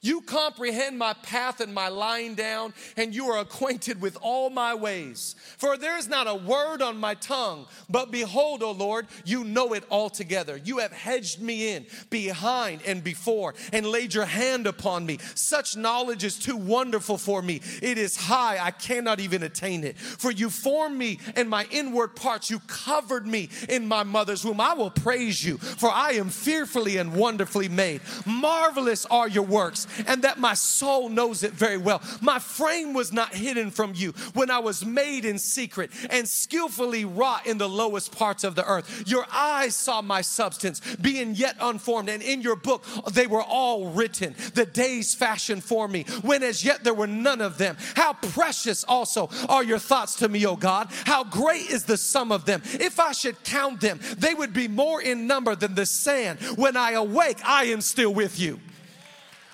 You 0.03 0.21
comprehend 0.21 0.97
my 0.97 1.13
path 1.13 1.61
and 1.61 1.75
my 1.75 1.87
lying 1.87 2.33
down, 2.33 2.73
and 2.97 3.13
you 3.13 3.27
are 3.27 3.39
acquainted 3.39 4.01
with 4.01 4.17
all 4.19 4.49
my 4.49 4.73
ways. 4.73 5.35
For 5.59 5.77
there 5.77 5.95
is 5.95 6.07
not 6.07 6.27
a 6.27 6.33
word 6.33 6.81
on 6.81 6.97
my 6.97 7.13
tongue, 7.13 7.67
but 7.87 8.09
behold, 8.09 8.63
O 8.63 8.71
Lord, 8.71 9.05
you 9.25 9.43
know 9.43 9.73
it 9.73 9.83
altogether. 9.91 10.57
You 10.57 10.79
have 10.79 10.91
hedged 10.91 11.39
me 11.39 11.75
in 11.75 11.85
behind 12.09 12.81
and 12.87 13.03
before, 13.03 13.53
and 13.71 13.85
laid 13.85 14.15
your 14.15 14.25
hand 14.25 14.65
upon 14.65 15.05
me. 15.05 15.19
Such 15.35 15.77
knowledge 15.77 16.23
is 16.23 16.39
too 16.39 16.57
wonderful 16.57 17.19
for 17.19 17.43
me. 17.43 17.61
It 17.83 17.99
is 17.99 18.17
high, 18.17 18.57
I 18.59 18.71
cannot 18.71 19.19
even 19.19 19.43
attain 19.43 19.83
it. 19.83 19.99
For 19.99 20.31
you 20.31 20.49
formed 20.49 20.97
me 20.97 21.19
in 21.35 21.47
my 21.47 21.67
inward 21.69 22.15
parts, 22.15 22.49
you 22.49 22.57
covered 22.65 23.27
me 23.27 23.49
in 23.69 23.87
my 23.87 24.01
mother's 24.01 24.43
womb. 24.43 24.61
I 24.61 24.73
will 24.73 24.89
praise 24.89 25.45
you, 25.45 25.59
for 25.59 25.91
I 25.91 26.13
am 26.13 26.29
fearfully 26.29 26.97
and 26.97 27.13
wonderfully 27.13 27.69
made. 27.69 28.01
Marvelous 28.25 29.05
are 29.05 29.27
your 29.27 29.43
works 29.43 29.85
and 30.07 30.21
that 30.23 30.39
my 30.39 30.53
soul 30.53 31.09
knows 31.09 31.43
it 31.43 31.53
very 31.53 31.77
well. 31.77 32.01
My 32.21 32.39
frame 32.39 32.93
was 32.93 33.11
not 33.11 33.33
hidden 33.33 33.71
from 33.71 33.93
you 33.95 34.11
when 34.33 34.49
I 34.51 34.59
was 34.59 34.85
made 34.85 35.25
in 35.25 35.37
secret 35.37 35.91
and 36.09 36.27
skillfully 36.27 37.05
wrought 37.05 37.45
in 37.45 37.57
the 37.57 37.69
lowest 37.69 38.11
parts 38.11 38.43
of 38.43 38.55
the 38.55 38.65
earth. 38.65 39.03
Your 39.07 39.25
eyes 39.31 39.75
saw 39.75 40.01
my 40.01 40.21
substance 40.21 40.81
being 40.97 41.35
yet 41.35 41.55
unformed, 41.59 42.09
and 42.09 42.21
in 42.21 42.41
your 42.41 42.55
book 42.55 42.85
they 43.11 43.27
were 43.27 43.43
all 43.43 43.89
written, 43.89 44.35
the 44.53 44.65
days 44.65 45.13
fashioned 45.13 45.63
for 45.63 45.87
me, 45.87 46.03
when 46.21 46.43
as 46.43 46.63
yet 46.63 46.83
there 46.83 46.93
were 46.93 47.07
none 47.07 47.41
of 47.41 47.57
them. 47.57 47.77
How 47.95 48.13
precious 48.13 48.83
also 48.83 49.29
are 49.49 49.63
your 49.63 49.79
thoughts 49.79 50.15
to 50.15 50.29
me, 50.29 50.45
O 50.45 50.55
God. 50.55 50.89
How 51.05 51.23
great 51.23 51.69
is 51.69 51.85
the 51.85 51.97
sum 51.97 52.31
of 52.31 52.45
them. 52.45 52.61
If 52.65 52.99
I 52.99 53.11
should 53.11 53.43
count 53.43 53.81
them, 53.81 53.99
they 54.17 54.33
would 54.33 54.53
be 54.53 54.67
more 54.67 55.01
in 55.01 55.27
number 55.27 55.55
than 55.55 55.75
the 55.75 55.85
sand. 55.85 56.39
When 56.55 56.77
I 56.77 56.91
awake, 56.91 57.37
I 57.43 57.65
am 57.65 57.81
still 57.81 58.13
with 58.13 58.39
you. 58.39 58.59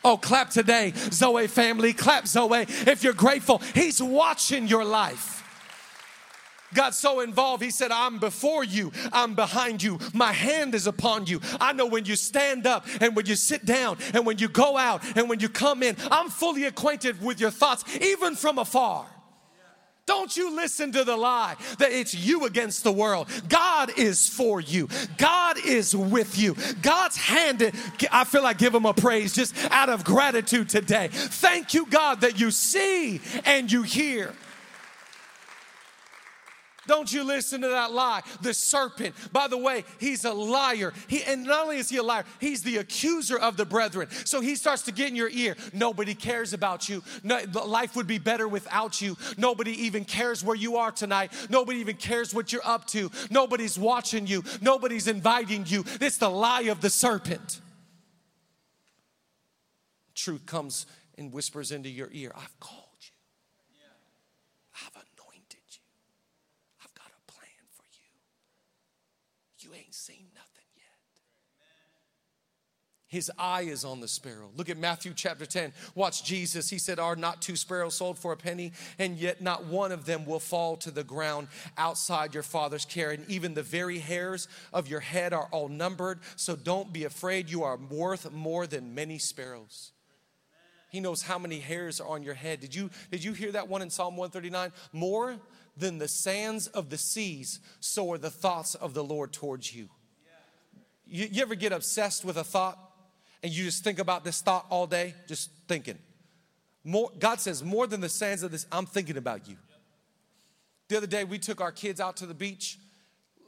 Oh, 0.09 0.15
clap 0.15 0.49
today, 0.49 0.93
Zoe 1.11 1.47
family. 1.47 1.91
Clap, 1.91 2.27
Zoe. 2.27 2.61
If 2.61 3.03
you're 3.03 3.11
grateful, 3.11 3.57
He's 3.75 4.01
watching 4.01 4.65
your 4.65 4.85
life. 4.85 5.43
Got 6.73 6.95
so 6.95 7.19
involved, 7.19 7.61
he 7.61 7.71
said, 7.71 7.91
I'm 7.91 8.17
before 8.17 8.63
you, 8.63 8.93
I'm 9.11 9.35
behind 9.35 9.83
you, 9.83 9.99
my 10.13 10.31
hand 10.31 10.75
is 10.75 10.85
upon 10.87 11.25
you. 11.25 11.41
I 11.59 11.73
know 11.73 11.85
when 11.85 12.05
you 12.05 12.15
stand 12.15 12.67
up 12.67 12.85
and 13.01 13.15
when 13.15 13.25
you 13.25 13.35
sit 13.35 13.65
down 13.65 13.97
and 14.13 14.25
when 14.25 14.37
you 14.37 14.49
go 14.49 14.77
out 14.77 15.01
and 15.17 15.29
when 15.29 15.39
you 15.39 15.47
come 15.47 15.81
in, 15.81 15.95
I'm 16.11 16.29
fully 16.29 16.65
acquainted 16.65 17.21
with 17.21 17.39
your 17.39 17.51
thoughts, 17.51 17.83
even 18.01 18.35
from 18.35 18.59
afar. 18.59 19.07
Don't 20.07 20.35
you 20.37 20.55
listen 20.55 20.93
to 20.93 21.03
the 21.03 21.17
lie 21.17 21.55
that 21.79 21.91
it's 21.91 22.15
you 22.15 22.45
against 22.45 22.83
the 22.83 22.91
world. 22.91 23.27
God 23.49 23.91
is 23.97 24.27
for 24.27 24.61
you. 24.61 24.87
God 25.17 25.57
is 25.63 25.95
with 25.95 26.39
you. 26.39 26.55
God's 26.81 27.17
hand, 27.17 27.71
I 28.11 28.23
feel 28.23 28.41
like 28.41 28.57
give 28.57 28.73
him 28.73 28.85
a 28.85 28.93
praise 28.93 29.33
just 29.33 29.53
out 29.69 29.89
of 29.89 30.05
gratitude 30.05 30.69
today. 30.69 31.09
Thank 31.11 31.73
you, 31.73 31.85
God, 31.87 32.21
that 32.21 32.39
you 32.39 32.51
see 32.51 33.21
and 33.45 33.69
you 33.71 33.83
hear. 33.83 34.33
Don't 36.87 37.11
you 37.11 37.23
listen 37.23 37.61
to 37.61 37.67
that 37.67 37.91
lie. 37.91 38.21
The 38.41 38.53
serpent, 38.53 39.13
by 39.31 39.47
the 39.47 39.57
way, 39.57 39.83
he's 39.99 40.25
a 40.25 40.33
liar. 40.33 40.93
He, 41.07 41.23
and 41.23 41.43
not 41.43 41.63
only 41.63 41.77
is 41.77 41.89
he 41.89 41.97
a 41.97 42.03
liar, 42.03 42.23
he's 42.39 42.63
the 42.63 42.77
accuser 42.77 43.37
of 43.37 43.57
the 43.57 43.65
brethren. 43.65 44.07
So 44.25 44.41
he 44.41 44.55
starts 44.55 44.83
to 44.83 44.91
get 44.91 45.09
in 45.09 45.15
your 45.15 45.29
ear. 45.29 45.55
Nobody 45.73 46.15
cares 46.15 46.53
about 46.53 46.89
you. 46.89 47.03
No, 47.23 47.39
life 47.65 47.95
would 47.95 48.07
be 48.07 48.17
better 48.19 48.47
without 48.47 49.01
you. 49.01 49.17
Nobody 49.37 49.71
even 49.83 50.05
cares 50.05 50.43
where 50.43 50.55
you 50.55 50.77
are 50.77 50.91
tonight. 50.91 51.31
Nobody 51.49 51.79
even 51.79 51.97
cares 51.97 52.33
what 52.33 52.51
you're 52.51 52.65
up 52.65 52.87
to. 52.87 53.11
Nobody's 53.29 53.77
watching 53.77 54.27
you. 54.27 54.43
Nobody's 54.61 55.07
inviting 55.07 55.65
you. 55.67 55.83
It's 56.01 56.17
the 56.17 56.29
lie 56.29 56.61
of 56.61 56.81
the 56.81 56.89
serpent. 56.89 57.61
Truth 60.15 60.45
comes 60.45 60.85
and 61.17 61.31
whispers 61.31 61.71
into 61.71 61.89
your 61.89 62.09
ear 62.11 62.31
I've 62.35 62.59
called 62.59 62.83
you. 63.01 63.11
I've 64.85 65.07
His 73.09 73.31
eye 73.37 73.61
is 73.61 73.85
on 73.85 74.01
the 74.01 74.07
sparrow. 74.07 74.49
Look 74.57 74.69
at 74.69 74.77
Matthew 74.77 75.13
chapter 75.15 75.45
10. 75.45 75.71
Watch 75.95 76.25
Jesus. 76.25 76.69
He 76.69 76.77
said, 76.77 76.99
Are 76.99 77.15
not 77.15 77.41
two 77.41 77.55
sparrows 77.55 77.95
sold 77.95 78.19
for 78.19 78.33
a 78.33 78.37
penny? 78.37 78.73
And 78.99 79.17
yet 79.17 79.41
not 79.41 79.65
one 79.65 79.93
of 79.93 80.05
them 80.05 80.25
will 80.25 80.41
fall 80.41 80.75
to 80.77 80.91
the 80.91 81.05
ground 81.05 81.47
outside 81.77 82.33
your 82.33 82.43
father's 82.43 82.83
care. 82.83 83.11
And 83.11 83.27
even 83.29 83.53
the 83.53 83.63
very 83.63 83.99
hairs 83.99 84.49
of 84.73 84.89
your 84.89 84.99
head 84.99 85.31
are 85.31 85.47
all 85.51 85.69
numbered. 85.69 86.19
So 86.35 86.57
don't 86.57 86.91
be 86.91 87.05
afraid. 87.05 87.49
You 87.49 87.63
are 87.63 87.77
worth 87.77 88.29
more 88.33 88.67
than 88.67 88.93
many 88.93 89.19
sparrows. 89.19 89.93
He 90.89 90.99
knows 90.99 91.21
how 91.21 91.39
many 91.39 91.59
hairs 91.59 92.01
are 92.01 92.09
on 92.09 92.23
your 92.23 92.33
head. 92.33 92.59
Did 92.59 92.75
you, 92.75 92.89
did 93.09 93.23
you 93.23 93.31
hear 93.31 93.53
that 93.53 93.69
one 93.69 93.81
in 93.81 93.89
Psalm 93.89 94.17
139? 94.17 94.73
More 94.91 95.37
than 95.77 95.97
the 95.97 96.07
sands 96.09 96.67
of 96.67 96.89
the 96.89 96.97
seas, 96.97 97.59
so 97.79 98.11
are 98.11 98.17
the 98.17 98.29
thoughts 98.29 98.75
of 98.75 98.93
the 98.93 99.03
Lord 99.03 99.31
towards 99.31 99.73
you. 99.73 99.89
You, 101.05 101.27
you 101.31 101.41
ever 101.41 101.55
get 101.55 101.71
obsessed 101.71 102.25
with 102.25 102.35
a 102.35 102.43
thought? 102.43 102.86
And 103.43 103.51
you 103.51 103.65
just 103.65 103.83
think 103.83 103.99
about 103.99 104.23
this 104.23 104.41
thought 104.41 104.65
all 104.69 104.87
day, 104.87 105.13
just 105.27 105.51
thinking. 105.67 105.97
More, 106.83 107.11
God 107.19 107.39
says, 107.39 107.63
more 107.63 107.85
than 107.87 108.01
the 108.01 108.09
sands 108.09 108.43
of 108.43 108.51
this, 108.51 108.65
I'm 108.71 108.85
thinking 108.85 109.17
about 109.17 109.47
you. 109.47 109.57
The 110.87 110.97
other 110.97 111.07
day, 111.07 111.23
we 111.23 111.37
took 111.37 111.59
our 111.59 111.71
kids 111.71 111.99
out 111.99 112.17
to 112.17 112.25
the 112.25 112.33
beach 112.33 112.79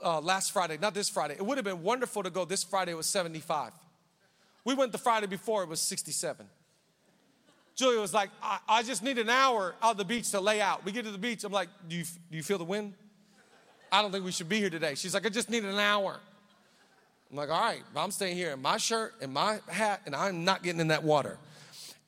uh, 0.04 0.20
last 0.20 0.52
Friday, 0.52 0.78
not 0.80 0.94
this 0.94 1.10
Friday. 1.10 1.36
It 1.36 1.46
would 1.46 1.58
have 1.58 1.66
been 1.66 1.82
wonderful 1.82 2.24
to 2.24 2.30
go 2.30 2.46
this 2.46 2.64
Friday, 2.64 2.92
it 2.92 2.96
was 2.96 3.08
75. 3.08 3.72
We 4.66 4.74
went 4.74 4.92
the 4.92 4.98
Friday 4.98 5.28
before, 5.28 5.64
it 5.64 5.70
was 5.70 5.82
67. 5.82 6.46
Julia 7.76 8.02
was 8.02 8.14
like, 8.14 8.30
I, 8.44 8.60
I 8.68 8.84
just 8.84 9.02
need 9.02 9.18
an 9.18 9.30
hour 9.30 9.74
out 9.82 9.98
the 9.98 10.04
beach 10.04 10.32
to 10.32 10.42
lay 10.42 10.60
out. 10.60 10.84
We 10.84 10.92
get 10.92 11.06
to 11.06 11.12
the 11.12 11.18
beach, 11.18 11.46
I'm 11.46 11.54
like, 11.54 11.70
do 11.88 11.96
you, 11.96 12.04
do 12.04 12.38
you 12.38 12.44
feel 12.44 12.58
the 12.58 12.66
wind? 12.66 12.94
I 13.92 14.02
don't 14.02 14.12
think 14.12 14.26
we 14.26 14.32
should 14.32 14.50
be 14.50 14.60
here 14.60 14.70
today. 14.70 14.96
She's 14.96 15.14
like, 15.14 15.26
I 15.26 15.30
just 15.30 15.50
need 15.50 15.64
an 15.64 15.80
hour. 15.80 16.20
I'm 17.32 17.38
like, 17.38 17.50
all 17.50 17.62
right, 17.62 17.84
I'm 17.96 18.12
staying 18.12 18.38
here 18.38 18.52
in 18.52 18.62
my 18.62 18.78
shirt 18.78 19.14
and 19.22 19.32
my 19.32 19.60
hat, 19.68 20.02
and 20.06 20.16
I'm 20.16 20.44
not 20.44 20.64
getting 20.64 20.82
in 20.82 20.88
that 20.88 21.04
water. 21.04 21.38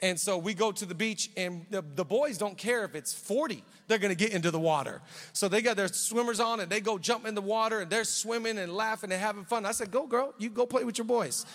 And 0.02 0.20
so 0.20 0.40
we 0.40 0.56
go 0.56 0.72
to 0.72 0.86
the 0.86 0.96
beach, 0.96 1.30
and 1.38 1.64
the, 1.70 1.84
the 1.96 2.04
boys 2.04 2.40
don't 2.40 2.58
care 2.58 2.84
if 2.86 2.96
it's 2.96 3.14
40, 3.14 3.64
they're 3.88 4.00
gonna 4.00 4.16
get 4.16 4.32
into 4.32 4.50
the 4.50 4.60
water. 4.60 5.00
So 5.34 5.48
they 5.48 5.62
got 5.62 5.78
their 5.78 5.90
swimmers 5.90 6.40
on, 6.40 6.60
and 6.60 6.72
they 6.72 6.82
go 6.82 6.98
jump 6.98 7.28
in 7.28 7.36
the 7.36 7.42
water, 7.42 7.82
and 7.82 7.92
they're 7.92 8.04
swimming 8.04 8.58
and 8.58 8.74
laughing 8.74 9.12
and 9.12 9.22
having 9.22 9.46
fun. 9.46 9.64
I 9.64 9.74
said, 9.74 9.92
Go, 9.92 10.08
girl, 10.08 10.34
you 10.40 10.50
go 10.50 10.66
play 10.66 10.84
with 10.84 10.98
your 10.98 11.06
boys. 11.06 11.46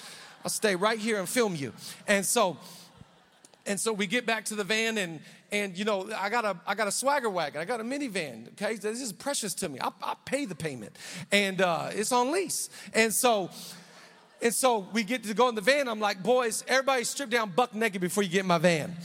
I'll 0.45 0.51
stay 0.51 0.77
right 0.77 0.99
here 0.99 1.19
and 1.19 1.29
film 1.29 1.57
you. 1.57 1.73
And 2.07 2.25
so, 2.25 2.57
and 3.67 3.81
so 3.81 3.93
we 3.93 4.07
get 4.07 4.27
back 4.27 4.45
to 4.47 4.55
the 4.55 4.65
van, 4.65 4.99
and 4.99 5.21
and 5.53 5.77
you 5.77 5.85
know 5.85 6.09
I 6.17 6.29
got 6.29 6.45
a 6.45 6.57
I 6.67 6.75
got 6.75 6.89
a 6.89 6.93
swagger 6.93 7.31
wagon, 7.31 7.61
I 7.61 7.65
got 7.65 7.81
a 7.81 7.85
minivan. 7.85 8.53
Okay, 8.53 8.77
this 8.77 9.01
is 9.01 9.13
precious 9.13 9.55
to 9.55 9.69
me. 9.69 9.79
I, 9.81 9.91
I 10.03 10.15
pay 10.25 10.45
the 10.45 10.55
payment, 10.55 10.97
and 11.33 11.61
uh, 11.61 11.91
it's 11.93 12.13
on 12.13 12.33
lease. 12.33 12.71
And 12.95 13.13
so, 13.13 13.51
and 14.41 14.55
so 14.55 14.87
we 14.93 15.03
get 15.03 15.25
to 15.25 15.35
go 15.35 15.49
in 15.49 15.55
the 15.55 15.61
van. 15.61 15.89
I'm 15.89 16.01
like, 16.01 16.23
boys, 16.23 16.65
everybody 16.69 17.05
strip 17.05 17.31
down 17.31 17.51
buck 17.51 17.75
naked 17.75 18.01
before 18.01 18.23
you 18.23 18.31
get 18.31 18.41
in 18.41 18.47
my 18.47 18.59
van. 18.59 18.97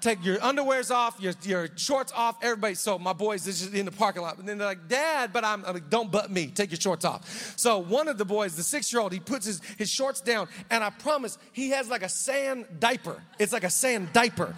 Take 0.00 0.24
your 0.24 0.36
underwears 0.38 0.90
off, 0.90 1.20
your, 1.20 1.32
your 1.42 1.68
shorts 1.76 2.12
off, 2.14 2.36
everybody. 2.42 2.74
So 2.74 2.98
my 2.98 3.12
boys 3.12 3.46
is 3.46 3.72
in 3.74 3.86
the 3.86 3.92
parking 3.92 4.22
lot. 4.22 4.38
And 4.38 4.48
then 4.48 4.58
they're 4.58 4.68
like, 4.68 4.88
Dad, 4.88 5.32
but 5.32 5.44
I'm, 5.44 5.64
I'm 5.64 5.74
like, 5.74 5.90
don't 5.90 6.10
butt 6.10 6.30
me. 6.30 6.48
Take 6.48 6.70
your 6.70 6.80
shorts 6.80 7.04
off. 7.04 7.54
So 7.56 7.78
one 7.78 8.06
of 8.06 8.18
the 8.18 8.24
boys, 8.24 8.56
the 8.56 8.62
six-year-old, 8.62 9.12
he 9.12 9.20
puts 9.20 9.46
his, 9.46 9.60
his 9.78 9.90
shorts 9.90 10.20
down, 10.20 10.48
and 10.70 10.84
I 10.84 10.90
promise 10.90 11.38
he 11.52 11.70
has 11.70 11.88
like 11.88 12.02
a 12.02 12.08
sand 12.08 12.66
diaper. 12.78 13.22
It's 13.38 13.52
like 13.52 13.64
a 13.64 13.70
sand 13.70 14.12
diaper. 14.12 14.54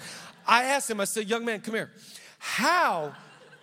I 0.46 0.64
asked 0.64 0.90
him, 0.90 1.00
I 1.00 1.04
said, 1.04 1.28
young 1.28 1.44
man, 1.44 1.60
come 1.60 1.74
here. 1.74 1.90
How 2.38 3.14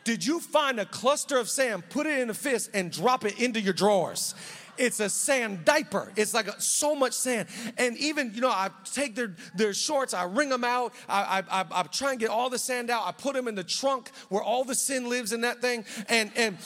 Did 0.05 0.23
you 0.23 0.39
find 0.39 0.79
a 0.79 0.85
cluster 0.85 1.37
of 1.37 1.49
sand, 1.49 1.89
put 1.89 2.05
it 2.05 2.19
in 2.19 2.29
a 2.29 2.33
fist, 2.33 2.69
and 2.75 2.91
drop 2.91 3.25
it 3.25 3.41
into 3.41 3.59
your 3.59 3.73
drawers? 3.73 4.35
It's 4.77 4.99
a 4.99 5.09
sand 5.09 5.65
diaper. 5.65 6.11
It's 6.15 6.33
like 6.33 6.47
a, 6.47 6.59
so 6.59 6.95
much 6.95 7.13
sand. 7.13 7.47
And 7.77 7.97
even, 7.97 8.31
you 8.33 8.41
know, 8.41 8.49
I 8.49 8.69
take 8.93 9.15
their, 9.15 9.35
their 9.55 9.73
shorts, 9.73 10.13
I 10.13 10.25
wring 10.25 10.49
them 10.49 10.63
out, 10.63 10.93
I, 11.07 11.43
I, 11.49 11.61
I, 11.61 11.65
I 11.71 11.83
try 11.83 12.11
and 12.11 12.19
get 12.19 12.29
all 12.29 12.49
the 12.49 12.59
sand 12.59 12.89
out, 12.89 13.05
I 13.05 13.11
put 13.11 13.33
them 13.33 13.47
in 13.47 13.55
the 13.55 13.63
trunk 13.63 14.11
where 14.29 14.41
all 14.41 14.63
the 14.63 14.75
sin 14.75 15.09
lives 15.09 15.33
in 15.33 15.41
that 15.41 15.61
thing. 15.61 15.85
And, 16.09 16.31
and, 16.35 16.57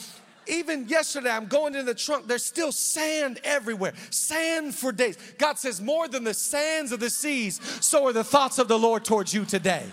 even 0.47 0.87
yesterday, 0.87 1.29
I'm 1.29 1.45
going 1.45 1.75
in 1.75 1.85
the 1.85 1.93
trunk, 1.93 2.27
there's 2.27 2.43
still 2.43 2.71
sand 2.71 3.39
everywhere. 3.43 3.93
Sand 4.09 4.73
for 4.73 4.91
days. 4.91 5.15
God 5.37 5.59
says, 5.59 5.79
More 5.79 6.07
than 6.07 6.23
the 6.23 6.33
sands 6.33 6.91
of 6.91 6.99
the 6.99 7.09
seas, 7.09 7.59
so 7.81 8.07
are 8.07 8.13
the 8.13 8.23
thoughts 8.23 8.57
of 8.57 8.67
the 8.67 8.79
Lord 8.79 9.05
towards 9.05 9.31
you 9.31 9.45
today. 9.45 9.85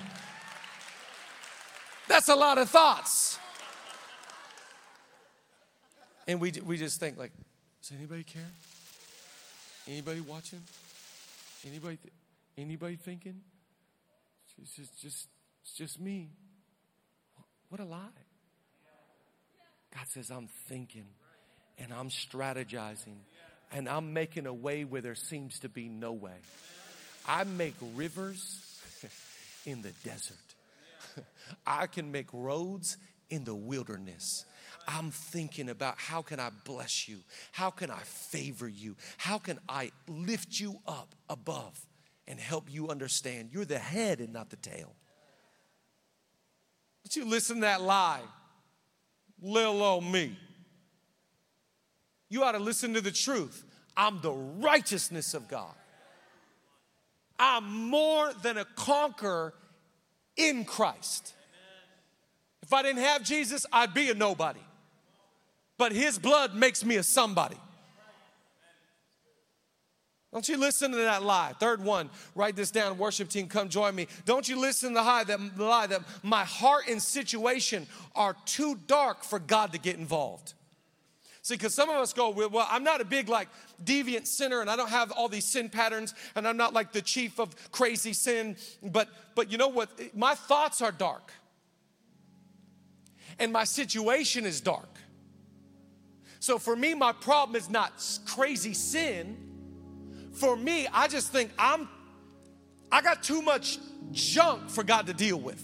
That's 2.08 2.28
a 2.28 2.34
lot 2.34 2.58
of 2.58 2.70
thoughts. 2.70 3.38
And 6.26 6.40
we, 6.40 6.52
we 6.64 6.76
just 6.76 6.98
think, 6.98 7.18
like, 7.18 7.32
does 7.88 7.96
anybody 7.96 8.24
care? 8.24 8.50
Anybody 9.86 10.20
watching? 10.20 10.60
Anybody, 11.64 11.98
th- 11.98 12.12
anybody 12.58 12.96
thinking? 12.96 13.40
It's 14.60 14.74
just, 14.74 15.00
just, 15.00 15.28
it's 15.62 15.72
just 15.72 16.00
me. 16.00 16.30
What 17.68 17.80
a 17.80 17.84
lie. 17.84 17.98
God 19.94 20.04
says, 20.08 20.30
I'm 20.30 20.48
thinking 20.68 21.06
and 21.78 21.92
I'm 21.92 22.08
strategizing 22.08 23.18
and 23.70 23.88
I'm 23.88 24.12
making 24.12 24.46
a 24.46 24.54
way 24.54 24.84
where 24.84 25.00
there 25.00 25.14
seems 25.14 25.60
to 25.60 25.68
be 25.68 25.88
no 25.88 26.10
way. 26.10 26.38
I 27.28 27.44
make 27.44 27.74
rivers 27.94 28.80
in 29.64 29.82
the 29.82 29.92
desert. 30.02 30.36
I 31.66 31.86
can 31.86 32.10
make 32.10 32.26
roads 32.32 32.96
in 33.30 33.44
the 33.44 33.54
wilderness. 33.54 34.44
I'm 34.86 35.10
thinking 35.10 35.68
about 35.68 35.98
how 35.98 36.22
can 36.22 36.38
I 36.38 36.50
bless 36.64 37.08
you? 37.08 37.18
How 37.52 37.70
can 37.70 37.90
I 37.90 38.00
favor 38.00 38.68
you? 38.68 38.96
How 39.18 39.38
can 39.38 39.58
I 39.68 39.90
lift 40.06 40.60
you 40.60 40.78
up 40.86 41.14
above 41.28 41.80
and 42.28 42.38
help 42.38 42.72
you 42.72 42.88
understand 42.88 43.50
you're 43.52 43.64
the 43.64 43.78
head 43.78 44.20
and 44.20 44.32
not 44.32 44.50
the 44.50 44.56
tail? 44.56 44.94
But 47.02 47.16
you 47.16 47.24
listen 47.24 47.56
to 47.56 47.62
that 47.62 47.82
lie, 47.82 48.22
little 49.40 49.82
old 49.82 50.04
me. 50.04 50.36
You 52.28 52.44
ought 52.44 52.52
to 52.52 52.58
listen 52.58 52.94
to 52.94 53.00
the 53.00 53.12
truth. 53.12 53.64
I'm 53.96 54.20
the 54.20 54.32
righteousness 54.32 55.34
of 55.34 55.48
God. 55.48 55.74
I'm 57.38 57.88
more 57.88 58.32
than 58.42 58.56
a 58.56 58.64
conqueror 58.64 59.54
in 60.36 60.64
Christ. 60.64 61.34
If 62.62 62.72
I 62.72 62.82
didn't 62.82 63.02
have 63.02 63.22
Jesus, 63.22 63.66
I'd 63.72 63.94
be 63.94 64.10
a 64.10 64.14
nobody 64.14 64.60
but 65.78 65.92
his 65.92 66.18
blood 66.18 66.54
makes 66.54 66.84
me 66.84 66.96
a 66.96 67.02
somebody. 67.02 67.56
Don't 70.32 70.48
you 70.48 70.58
listen 70.58 70.90
to 70.90 70.98
that 70.98 71.22
lie. 71.22 71.54
Third 71.58 71.82
one, 71.82 72.10
write 72.34 72.56
this 72.56 72.70
down. 72.70 72.98
Worship 72.98 73.30
team, 73.30 73.48
come 73.48 73.70
join 73.70 73.94
me. 73.94 74.06
Don't 74.26 74.46
you 74.46 74.60
listen 74.60 74.90
to 74.90 74.96
the 74.96 75.02
lie 75.02 75.24
that, 75.24 75.58
lie 75.58 75.86
that 75.86 76.02
my 76.22 76.44
heart 76.44 76.88
and 76.90 77.00
situation 77.00 77.86
are 78.14 78.36
too 78.44 78.78
dark 78.86 79.24
for 79.24 79.38
God 79.38 79.72
to 79.72 79.78
get 79.78 79.96
involved. 79.96 80.52
See, 81.40 81.54
because 81.54 81.74
some 81.74 81.88
of 81.88 81.96
us 81.96 82.12
go, 82.12 82.30
well, 82.30 82.66
I'm 82.68 82.82
not 82.82 83.00
a 83.00 83.04
big 83.04 83.28
like 83.28 83.48
deviant 83.84 84.26
sinner, 84.26 84.60
and 84.60 84.68
I 84.68 84.74
don't 84.74 84.90
have 84.90 85.12
all 85.12 85.28
these 85.28 85.46
sin 85.46 85.68
patterns, 85.68 86.12
and 86.34 86.46
I'm 86.46 86.56
not 86.56 86.74
like 86.74 86.90
the 86.90 87.00
chief 87.00 87.38
of 87.38 87.54
crazy 87.70 88.12
sin. 88.12 88.56
But 88.82 89.08
but 89.36 89.50
you 89.50 89.56
know 89.56 89.68
what? 89.68 89.88
My 90.12 90.34
thoughts 90.34 90.82
are 90.82 90.90
dark, 90.90 91.32
and 93.38 93.52
my 93.52 93.62
situation 93.62 94.44
is 94.44 94.60
dark. 94.60 94.95
So 96.46 96.60
for 96.60 96.76
me, 96.76 96.94
my 96.94 97.10
problem 97.10 97.56
is 97.56 97.68
not 97.68 98.00
crazy 98.24 98.72
sin. 98.72 99.36
For 100.34 100.56
me, 100.56 100.86
I 100.92 101.08
just 101.08 101.32
think 101.32 101.50
I'm 101.58 101.88
I 102.92 103.02
got 103.02 103.24
too 103.24 103.42
much 103.42 103.80
junk 104.12 104.70
for 104.70 104.84
God 104.84 105.08
to 105.08 105.12
deal 105.12 105.40
with. 105.40 105.60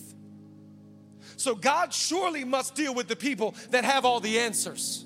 So 1.37 1.55
God 1.55 1.95
surely 1.95 2.43
must 2.43 2.75
deal 2.75 2.97
with 2.97 3.07
the 3.07 3.15
people 3.15 3.55
that 3.71 3.85
have 3.85 4.05
all 4.05 4.19
the 4.19 4.41
answers, 4.41 5.05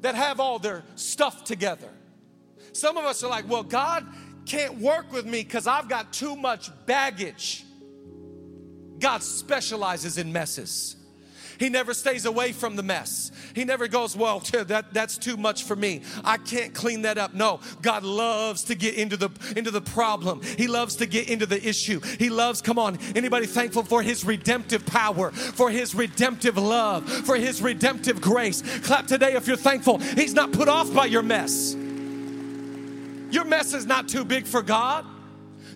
that 0.00 0.14
have 0.14 0.40
all 0.40 0.58
their 0.58 0.82
stuff 0.94 1.44
together. 1.44 1.90
Some 2.72 2.96
of 2.96 3.04
us 3.04 3.22
are 3.22 3.28
like, 3.28 3.46
well, 3.46 3.64
God 3.64 4.06
can't 4.46 4.78
work 4.78 5.12
with 5.12 5.26
me 5.26 5.42
because 5.42 5.66
I've 5.66 5.90
got 5.90 6.14
too 6.14 6.36
much 6.36 6.70
baggage. 6.86 7.66
God 8.98 9.22
specializes 9.22 10.16
in 10.16 10.32
messes. 10.32 10.96
He 11.62 11.68
never 11.68 11.94
stays 11.94 12.24
away 12.24 12.50
from 12.50 12.74
the 12.74 12.82
mess. 12.82 13.30
He 13.54 13.64
never 13.64 13.86
goes, 13.86 14.16
Well, 14.16 14.40
that, 14.52 14.92
that's 14.92 15.16
too 15.16 15.36
much 15.36 15.62
for 15.62 15.76
me. 15.76 16.02
I 16.24 16.36
can't 16.36 16.74
clean 16.74 17.02
that 17.02 17.18
up. 17.18 17.34
No, 17.34 17.60
God 17.82 18.02
loves 18.02 18.64
to 18.64 18.74
get 18.74 18.96
into 18.96 19.16
the 19.16 19.30
into 19.54 19.70
the 19.70 19.80
problem. 19.80 20.42
He 20.42 20.66
loves 20.66 20.96
to 20.96 21.06
get 21.06 21.30
into 21.30 21.46
the 21.46 21.64
issue. 21.64 22.00
He 22.18 22.30
loves, 22.30 22.62
come 22.62 22.80
on, 22.80 22.98
anybody 23.14 23.46
thankful 23.46 23.84
for 23.84 24.02
his 24.02 24.24
redemptive 24.24 24.84
power, 24.86 25.30
for 25.30 25.70
his 25.70 25.94
redemptive 25.94 26.58
love, 26.58 27.08
for 27.08 27.36
his 27.36 27.62
redemptive 27.62 28.20
grace. 28.20 28.60
Clap 28.80 29.06
today 29.06 29.34
if 29.34 29.46
you're 29.46 29.56
thankful. 29.56 29.98
He's 29.98 30.34
not 30.34 30.50
put 30.50 30.66
off 30.66 30.92
by 30.92 31.06
your 31.06 31.22
mess. 31.22 31.74
Your 33.30 33.44
mess 33.44 33.72
is 33.72 33.86
not 33.86 34.08
too 34.08 34.24
big 34.24 34.46
for 34.46 34.62
God. 34.62 35.06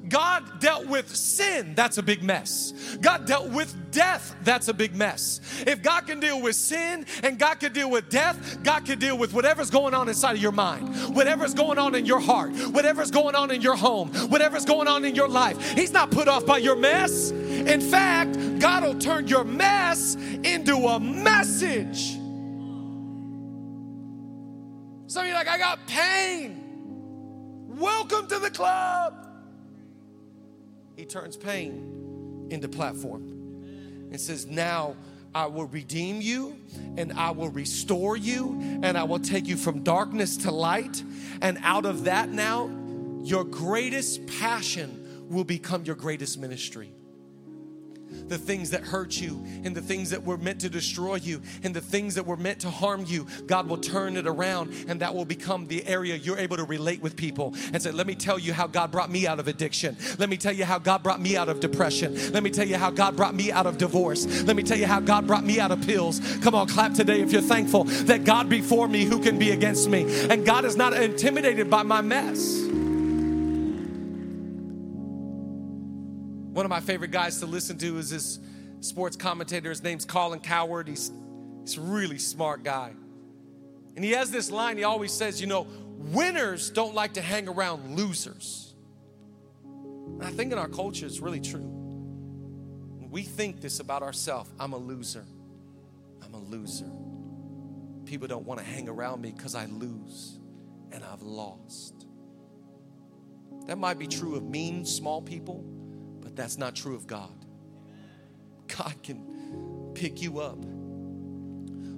God 0.08 0.60
dealt 0.60 0.86
with 0.86 1.14
sin, 1.14 1.74
that's 1.74 1.98
a 1.98 2.02
big 2.02 2.22
mess. 2.22 2.72
God 3.00 3.26
dealt 3.26 3.50
with 3.50 3.74
death, 3.90 4.36
that's 4.42 4.68
a 4.68 4.74
big 4.74 4.94
mess. 4.94 5.40
If 5.66 5.82
God 5.82 6.06
can 6.06 6.20
deal 6.20 6.40
with 6.40 6.56
sin 6.56 7.06
and 7.22 7.38
God 7.38 7.60
can 7.60 7.72
deal 7.72 7.90
with 7.90 8.08
death, 8.08 8.62
God 8.62 8.84
can 8.84 8.98
deal 8.98 9.18
with 9.18 9.32
whatever's 9.32 9.70
going 9.70 9.94
on 9.94 10.08
inside 10.08 10.36
of 10.36 10.42
your 10.42 10.52
mind, 10.52 11.14
whatever's 11.14 11.54
going 11.54 11.78
on 11.78 11.94
in 11.94 12.06
your 12.06 12.20
heart, 12.20 12.52
whatever's 12.70 13.10
going 13.10 13.34
on 13.34 13.50
in 13.50 13.60
your 13.60 13.76
home, 13.76 14.10
whatever's 14.30 14.64
going 14.64 14.88
on 14.88 15.04
in 15.04 15.14
your 15.14 15.28
life. 15.28 15.72
He's 15.72 15.92
not 15.92 16.10
put 16.10 16.28
off 16.28 16.46
by 16.46 16.58
your 16.58 16.76
mess. 16.76 17.30
In 17.30 17.80
fact, 17.80 18.38
God 18.58 18.84
will 18.84 18.98
turn 18.98 19.28
your 19.28 19.44
mess 19.44 20.14
into 20.14 20.76
a 20.76 21.00
message. 21.00 22.12
Some 25.08 25.22
of 25.22 25.28
you 25.28 25.34
like, 25.34 25.48
I 25.48 25.58
got 25.58 25.86
pain. 25.86 26.62
Welcome 27.68 28.26
to 28.28 28.38
the 28.38 28.50
club. 28.50 29.25
He 30.96 31.04
turns 31.04 31.36
pain 31.36 32.48
into 32.50 32.68
platform 32.68 33.22
and 34.10 34.20
says, 34.20 34.46
Now 34.46 34.96
I 35.34 35.46
will 35.46 35.66
redeem 35.66 36.22
you 36.22 36.56
and 36.96 37.12
I 37.12 37.30
will 37.32 37.50
restore 37.50 38.16
you 38.16 38.58
and 38.82 38.96
I 38.96 39.04
will 39.04 39.18
take 39.18 39.46
you 39.46 39.56
from 39.56 39.82
darkness 39.82 40.38
to 40.38 40.50
light. 40.50 41.02
And 41.42 41.58
out 41.62 41.84
of 41.84 42.04
that, 42.04 42.30
now 42.30 42.70
your 43.22 43.44
greatest 43.44 44.26
passion 44.26 45.26
will 45.28 45.44
become 45.44 45.84
your 45.84 45.96
greatest 45.96 46.38
ministry 46.38 46.90
the 48.28 48.38
things 48.38 48.70
that 48.70 48.82
hurt 48.82 49.20
you 49.20 49.42
and 49.64 49.74
the 49.74 49.80
things 49.80 50.10
that 50.10 50.24
were 50.24 50.36
meant 50.36 50.60
to 50.60 50.68
destroy 50.68 51.16
you 51.16 51.40
and 51.62 51.74
the 51.74 51.80
things 51.80 52.14
that 52.14 52.26
were 52.26 52.36
meant 52.36 52.60
to 52.60 52.70
harm 52.70 53.04
you, 53.06 53.26
God 53.46 53.68
will 53.68 53.78
turn 53.78 54.16
it 54.16 54.26
around 54.26 54.72
and 54.88 55.00
that 55.00 55.14
will 55.14 55.24
become 55.24 55.66
the 55.66 55.86
area 55.86 56.16
you're 56.16 56.38
able 56.38 56.56
to 56.56 56.64
relate 56.64 57.02
with 57.02 57.16
people 57.16 57.54
and 57.72 57.82
say, 57.82 57.90
Let 57.90 58.06
me 58.06 58.14
tell 58.14 58.38
you 58.38 58.52
how 58.52 58.66
God 58.66 58.90
brought 58.90 59.10
me 59.10 59.26
out 59.26 59.40
of 59.40 59.48
addiction. 59.48 59.96
Let 60.18 60.28
me 60.28 60.36
tell 60.36 60.52
you 60.52 60.64
how 60.64 60.78
God 60.78 61.02
brought 61.02 61.20
me 61.20 61.36
out 61.36 61.48
of 61.48 61.60
depression. 61.60 62.32
Let 62.32 62.42
me 62.42 62.50
tell 62.50 62.66
you 62.66 62.76
how 62.76 62.90
God 62.90 63.16
brought 63.16 63.34
me 63.34 63.52
out 63.52 63.66
of 63.66 63.78
divorce. 63.78 64.26
Let 64.44 64.56
me 64.56 64.62
tell 64.62 64.78
you 64.78 64.86
how 64.86 65.00
God 65.00 65.26
brought 65.26 65.44
me 65.44 65.60
out 65.60 65.70
of 65.70 65.84
pills. 65.86 66.20
Come 66.42 66.54
on, 66.54 66.68
clap 66.68 66.94
today 66.94 67.20
if 67.20 67.32
you're 67.32 67.42
thankful 67.42 67.84
that 67.84 68.24
God 68.24 68.48
before 68.48 68.88
me, 68.88 69.04
who 69.04 69.22
can 69.22 69.38
be 69.38 69.50
against 69.50 69.88
me? 69.88 70.04
And 70.28 70.44
God 70.44 70.64
is 70.64 70.76
not 70.76 70.92
intimidated 70.94 71.70
by 71.70 71.82
my 71.82 72.00
mess. 72.00 72.66
One 76.56 76.64
of 76.64 76.70
my 76.70 76.80
favorite 76.80 77.10
guys 77.10 77.40
to 77.40 77.46
listen 77.46 77.76
to 77.76 77.98
is 77.98 78.08
this 78.08 78.38
sports 78.80 79.14
commentator. 79.14 79.68
His 79.68 79.82
name's 79.82 80.06
Colin 80.06 80.40
Cowherd. 80.40 80.88
He's, 80.88 81.12
he's 81.60 81.76
a 81.76 81.82
really 81.82 82.16
smart 82.16 82.64
guy. 82.64 82.92
And 83.94 84.02
he 84.02 84.12
has 84.12 84.30
this 84.30 84.50
line 84.50 84.78
he 84.78 84.84
always 84.84 85.12
says, 85.12 85.38
you 85.38 85.46
know, 85.46 85.66
winners 86.14 86.70
don't 86.70 86.94
like 86.94 87.12
to 87.12 87.20
hang 87.20 87.46
around 87.46 87.94
losers. 87.94 88.74
And 89.66 90.22
I 90.22 90.30
think 90.30 90.50
in 90.50 90.56
our 90.56 90.66
culture 90.66 91.04
it's 91.04 91.20
really 91.20 91.42
true. 91.42 91.70
We 93.10 93.20
think 93.20 93.60
this 93.60 93.80
about 93.80 94.02
ourselves 94.02 94.48
I'm 94.58 94.72
a 94.72 94.78
loser. 94.78 95.26
I'm 96.24 96.32
a 96.32 96.40
loser. 96.40 96.90
People 98.06 98.28
don't 98.28 98.46
want 98.46 98.60
to 98.60 98.66
hang 98.66 98.88
around 98.88 99.20
me 99.20 99.30
because 99.30 99.54
I 99.54 99.66
lose 99.66 100.38
and 100.90 101.04
I've 101.04 101.20
lost. 101.20 102.06
That 103.66 103.76
might 103.76 103.98
be 103.98 104.06
true 104.06 104.36
of 104.36 104.42
mean, 104.42 104.86
small 104.86 105.20
people 105.20 105.75
that's 106.34 106.58
not 106.58 106.74
true 106.74 106.94
of 106.94 107.06
God. 107.06 107.32
God 108.76 108.94
can 109.02 109.92
pick 109.94 110.20
you 110.20 110.40
up, 110.40 110.58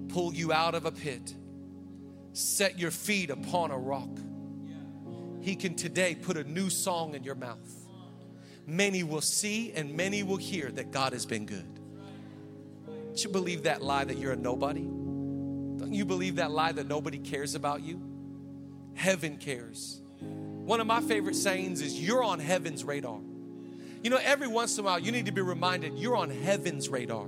pull 0.09 0.35
you 0.35 0.53
out 0.53 0.75
of 0.75 0.85
a 0.85 0.93
pit, 0.93 1.35
set 2.33 2.79
your 2.79 2.91
feet 2.91 3.31
upon 3.31 3.71
a 3.71 3.79
rock. 3.79 4.11
He 5.41 5.57
can 5.57 5.75
today 5.75 6.15
put 6.15 6.37
a 6.37 6.45
new 6.45 6.69
song 6.69 7.15
in 7.15 7.25
your 7.25 7.35
mouth. 7.35 7.59
Many 8.67 9.03
will 9.03 9.23
see 9.23 9.73
and 9.73 9.97
many 9.97 10.23
will 10.23 10.37
hear 10.37 10.71
that 10.73 10.91
God 10.91 11.15
has 11.15 11.25
been 11.25 11.47
good. 11.47 11.81
Don't 12.87 13.25
you 13.25 13.31
believe 13.31 13.63
that 13.63 13.83
lie 13.83 14.05
that 14.05 14.19
you're 14.19 14.33
a 14.33 14.37
nobody? 14.37 14.83
Don't 14.83 15.95
you 15.95 16.05
believe 16.05 16.37
that 16.37 16.51
lie 16.51 16.73
that 16.73 16.87
nobody 16.87 17.19
cares 17.19 17.55
about 17.55 17.83
you? 17.83 18.03
Heaven 18.95 19.39
cares. 19.39 20.03
One 20.21 20.81
of 20.81 20.87
my 20.87 21.01
favorite 21.01 21.37
sayings 21.37 21.81
is, 21.81 21.99
You're 21.99 22.23
on 22.23 22.41
heaven's 22.41 22.85
radar. 22.85 23.21
You 24.09 24.15
know, 24.15 24.21
every 24.25 24.49
once 24.49 24.79
in 24.79 24.85
a 24.85 24.87
while, 24.87 24.99
you 24.99 25.13
need 25.13 25.27
to 25.27 25.33
be 25.33 25.43
reminded 25.43 25.99
you're 25.99 26.17
on 26.17 26.31
heaven's 26.31 26.89
radar. 26.89 27.27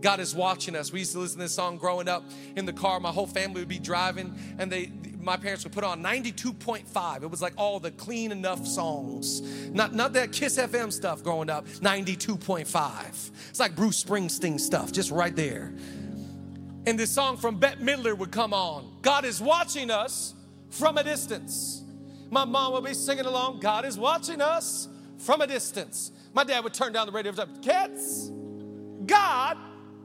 God 0.00 0.18
is 0.18 0.34
watching 0.34 0.74
us. 0.74 0.92
We 0.92 0.98
used 0.98 1.12
to 1.12 1.20
listen 1.20 1.38
to 1.38 1.44
this 1.44 1.54
song 1.54 1.78
growing 1.78 2.08
up 2.08 2.24
in 2.56 2.66
the 2.66 2.72
car. 2.72 2.98
My 2.98 3.12
whole 3.12 3.28
family 3.28 3.60
would 3.60 3.68
be 3.68 3.78
driving, 3.78 4.36
and 4.58 4.68
they, 4.68 4.90
my 5.20 5.36
parents 5.36 5.62
would 5.62 5.72
put 5.72 5.84
on 5.84 6.02
92.5. 6.02 7.22
It 7.22 7.30
was 7.30 7.40
like 7.40 7.52
all 7.56 7.78
the 7.78 7.92
clean 7.92 8.32
enough 8.32 8.66
songs. 8.66 9.42
Not, 9.70 9.94
not 9.94 10.14
that 10.14 10.32
Kiss 10.32 10.58
FM 10.58 10.92
stuff 10.92 11.22
growing 11.22 11.48
up, 11.48 11.68
92.5. 11.68 13.30
It's 13.50 13.60
like 13.60 13.76
Bruce 13.76 14.02
Springsteen 14.02 14.58
stuff, 14.58 14.90
just 14.90 15.12
right 15.12 15.36
there. 15.36 15.72
And 16.84 16.98
this 16.98 17.12
song 17.12 17.36
from 17.36 17.60
Bette 17.60 17.80
Midler 17.80 18.18
would 18.18 18.32
come 18.32 18.52
on. 18.52 18.96
God 19.02 19.24
is 19.24 19.40
watching 19.40 19.88
us 19.88 20.34
from 20.68 20.98
a 20.98 21.04
distance. 21.04 21.84
My 22.28 22.44
mom 22.44 22.72
would 22.72 22.82
be 22.82 22.92
singing 22.92 23.26
along, 23.26 23.60
God 23.60 23.84
is 23.84 23.96
watching 23.96 24.40
us 24.40 24.88
from 25.24 25.40
a 25.40 25.46
distance. 25.46 26.12
My 26.34 26.44
dad 26.44 26.64
would 26.64 26.74
turn 26.74 26.92
down 26.92 27.06
the 27.06 27.12
radio 27.12 27.32
Kids, 27.62 28.30
God 29.06 29.56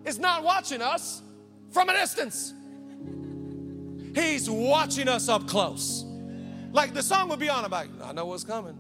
is 0.06 0.20
not 0.20 0.44
watching 0.44 0.82
us 0.82 1.22
from 1.72 1.90
a 1.90 1.94
distance. 1.94 2.54
He's 4.16 4.50
watching 4.50 5.08
us 5.08 5.30
up 5.30 5.48
close. 5.48 6.06
Like 6.72 6.94
the 6.94 7.04
song 7.04 7.30
would 7.30 7.40
be 7.40 7.50
on 7.50 7.66
about, 7.66 7.88
I 8.04 8.12
know 8.14 8.26
what's 8.26 8.44
coming. 8.44 8.78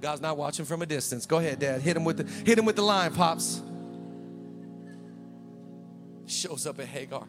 God's 0.00 0.22
not 0.22 0.36
watching 0.36 0.64
from 0.64 0.82
a 0.82 0.86
distance. 0.86 1.26
Go 1.26 1.38
ahead, 1.38 1.58
Dad. 1.58 1.82
Hit 1.82 1.96
him 1.96 2.04
with 2.04 2.16
the 2.16 2.24
hit 2.44 2.58
him 2.58 2.64
with 2.64 2.76
the 2.76 2.82
line, 2.82 3.12
pops. 3.12 3.62
Shows 6.26 6.66
up 6.66 6.80
at 6.80 6.86
Hagar, 6.86 7.26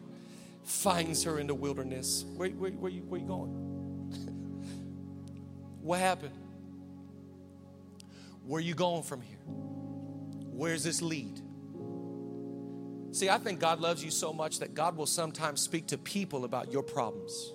finds 0.62 1.24
her 1.24 1.38
in 1.38 1.46
the 1.46 1.54
wilderness. 1.54 2.24
Where, 2.36 2.48
where, 2.50 2.70
where, 2.70 2.90
you, 2.90 3.02
where 3.02 3.20
you 3.20 3.26
going? 3.26 3.50
what 5.82 5.98
happened? 5.98 6.41
Where 8.44 8.58
are 8.58 8.62
you 8.62 8.74
going 8.74 9.02
from 9.02 9.20
here? 9.20 9.38
Where's 9.46 10.84
this 10.84 11.00
lead? 11.02 11.40
See, 13.12 13.28
I 13.28 13.38
think 13.38 13.60
God 13.60 13.80
loves 13.80 14.02
you 14.02 14.10
so 14.10 14.32
much 14.32 14.58
that 14.60 14.74
God 14.74 14.96
will 14.96 15.06
sometimes 15.06 15.60
speak 15.60 15.88
to 15.88 15.98
people 15.98 16.44
about 16.44 16.72
your 16.72 16.82
problems. 16.82 17.52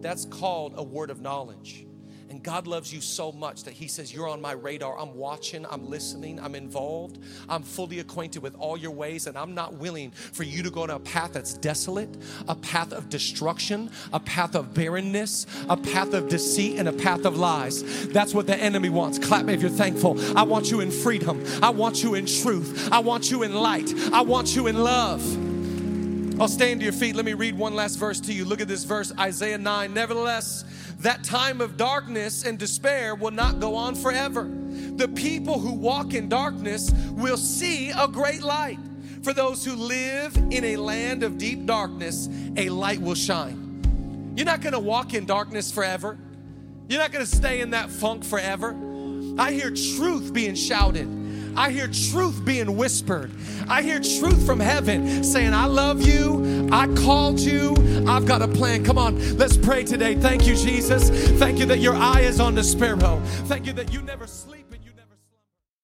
That's 0.00 0.24
called 0.24 0.74
a 0.76 0.82
word 0.82 1.10
of 1.10 1.20
knowledge. 1.20 1.86
And 2.30 2.40
God 2.44 2.68
loves 2.68 2.92
you 2.92 3.00
so 3.00 3.32
much 3.32 3.64
that 3.64 3.74
He 3.74 3.88
says, 3.88 4.14
You're 4.14 4.28
on 4.28 4.40
my 4.40 4.52
radar. 4.52 4.96
I'm 4.96 5.14
watching, 5.16 5.66
I'm 5.68 5.90
listening, 5.90 6.38
I'm 6.38 6.54
involved, 6.54 7.18
I'm 7.48 7.64
fully 7.64 7.98
acquainted 7.98 8.40
with 8.40 8.54
all 8.54 8.76
your 8.76 8.92
ways, 8.92 9.26
and 9.26 9.36
I'm 9.36 9.52
not 9.52 9.74
willing 9.74 10.12
for 10.12 10.44
you 10.44 10.62
to 10.62 10.70
go 10.70 10.84
on 10.84 10.90
a 10.90 11.00
path 11.00 11.32
that's 11.32 11.54
desolate, 11.54 12.08
a 12.46 12.54
path 12.54 12.92
of 12.92 13.08
destruction, 13.08 13.90
a 14.12 14.20
path 14.20 14.54
of 14.54 14.72
barrenness, 14.72 15.46
a 15.68 15.76
path 15.76 16.14
of 16.14 16.28
deceit, 16.28 16.78
and 16.78 16.88
a 16.88 16.92
path 16.92 17.24
of 17.24 17.36
lies. 17.36 18.06
That's 18.08 18.32
what 18.32 18.46
the 18.46 18.56
enemy 18.56 18.90
wants. 18.90 19.18
Clap 19.18 19.44
me 19.44 19.54
if 19.54 19.60
you're 19.60 19.68
thankful. 19.68 20.16
I 20.38 20.44
want 20.44 20.70
you 20.70 20.80
in 20.80 20.92
freedom, 20.92 21.44
I 21.60 21.70
want 21.70 22.02
you 22.04 22.14
in 22.14 22.26
truth, 22.26 22.90
I 22.92 23.00
want 23.00 23.30
you 23.30 23.42
in 23.42 23.54
light, 23.54 23.92
I 24.12 24.20
want 24.20 24.54
you 24.54 24.68
in 24.68 24.78
love. 24.84 25.49
I'll 26.40 26.48
stand 26.48 26.80
to 26.80 26.84
your 26.84 26.94
feet. 26.94 27.16
Let 27.16 27.26
me 27.26 27.34
read 27.34 27.54
one 27.54 27.74
last 27.74 27.96
verse 27.96 28.18
to 28.20 28.32
you. 28.32 28.46
Look 28.46 28.62
at 28.62 28.66
this 28.66 28.84
verse, 28.84 29.12
Isaiah 29.18 29.58
9. 29.58 29.92
Nevertheless, 29.92 30.64
that 31.00 31.22
time 31.22 31.60
of 31.60 31.76
darkness 31.76 32.46
and 32.46 32.58
despair 32.58 33.14
will 33.14 33.30
not 33.30 33.60
go 33.60 33.74
on 33.74 33.94
forever. 33.94 34.44
The 34.44 35.08
people 35.08 35.58
who 35.58 35.74
walk 35.74 36.14
in 36.14 36.30
darkness 36.30 36.92
will 37.10 37.36
see 37.36 37.90
a 37.90 38.08
great 38.08 38.42
light. 38.42 38.78
For 39.22 39.34
those 39.34 39.66
who 39.66 39.74
live 39.74 40.34
in 40.50 40.64
a 40.64 40.76
land 40.76 41.24
of 41.24 41.36
deep 41.36 41.66
darkness, 41.66 42.30
a 42.56 42.70
light 42.70 43.02
will 43.02 43.14
shine. 43.14 44.32
You're 44.34 44.46
not 44.46 44.62
gonna 44.62 44.80
walk 44.80 45.12
in 45.12 45.26
darkness 45.26 45.70
forever. 45.70 46.16
You're 46.88 47.00
not 47.00 47.12
gonna 47.12 47.26
stay 47.26 47.60
in 47.60 47.68
that 47.72 47.90
funk 47.90 48.24
forever. 48.24 48.74
I 49.38 49.52
hear 49.52 49.70
truth 49.70 50.32
being 50.32 50.54
shouted. 50.54 51.19
I 51.56 51.70
hear 51.70 51.88
truth 51.88 52.44
being 52.44 52.76
whispered. 52.76 53.30
I 53.68 53.82
hear 53.82 54.00
truth 54.00 54.44
from 54.44 54.60
heaven 54.60 55.24
saying, 55.24 55.54
I 55.54 55.66
love 55.66 56.02
you. 56.06 56.68
I 56.72 56.86
called 56.94 57.40
you. 57.40 57.74
I've 58.08 58.26
got 58.26 58.42
a 58.42 58.48
plan. 58.48 58.84
Come 58.84 58.98
on, 58.98 59.36
let's 59.36 59.56
pray 59.56 59.84
today. 59.84 60.14
Thank 60.14 60.46
you, 60.46 60.54
Jesus. 60.54 61.10
Thank 61.38 61.58
you 61.58 61.66
that 61.66 61.78
your 61.78 61.94
eye 61.94 62.20
is 62.20 62.40
on 62.40 62.54
the 62.54 62.64
sparrow. 62.64 63.20
Thank 63.46 63.66
you 63.66 63.72
that 63.74 63.92
you 63.92 64.02
never 64.02 64.26
sleep. 64.26 64.59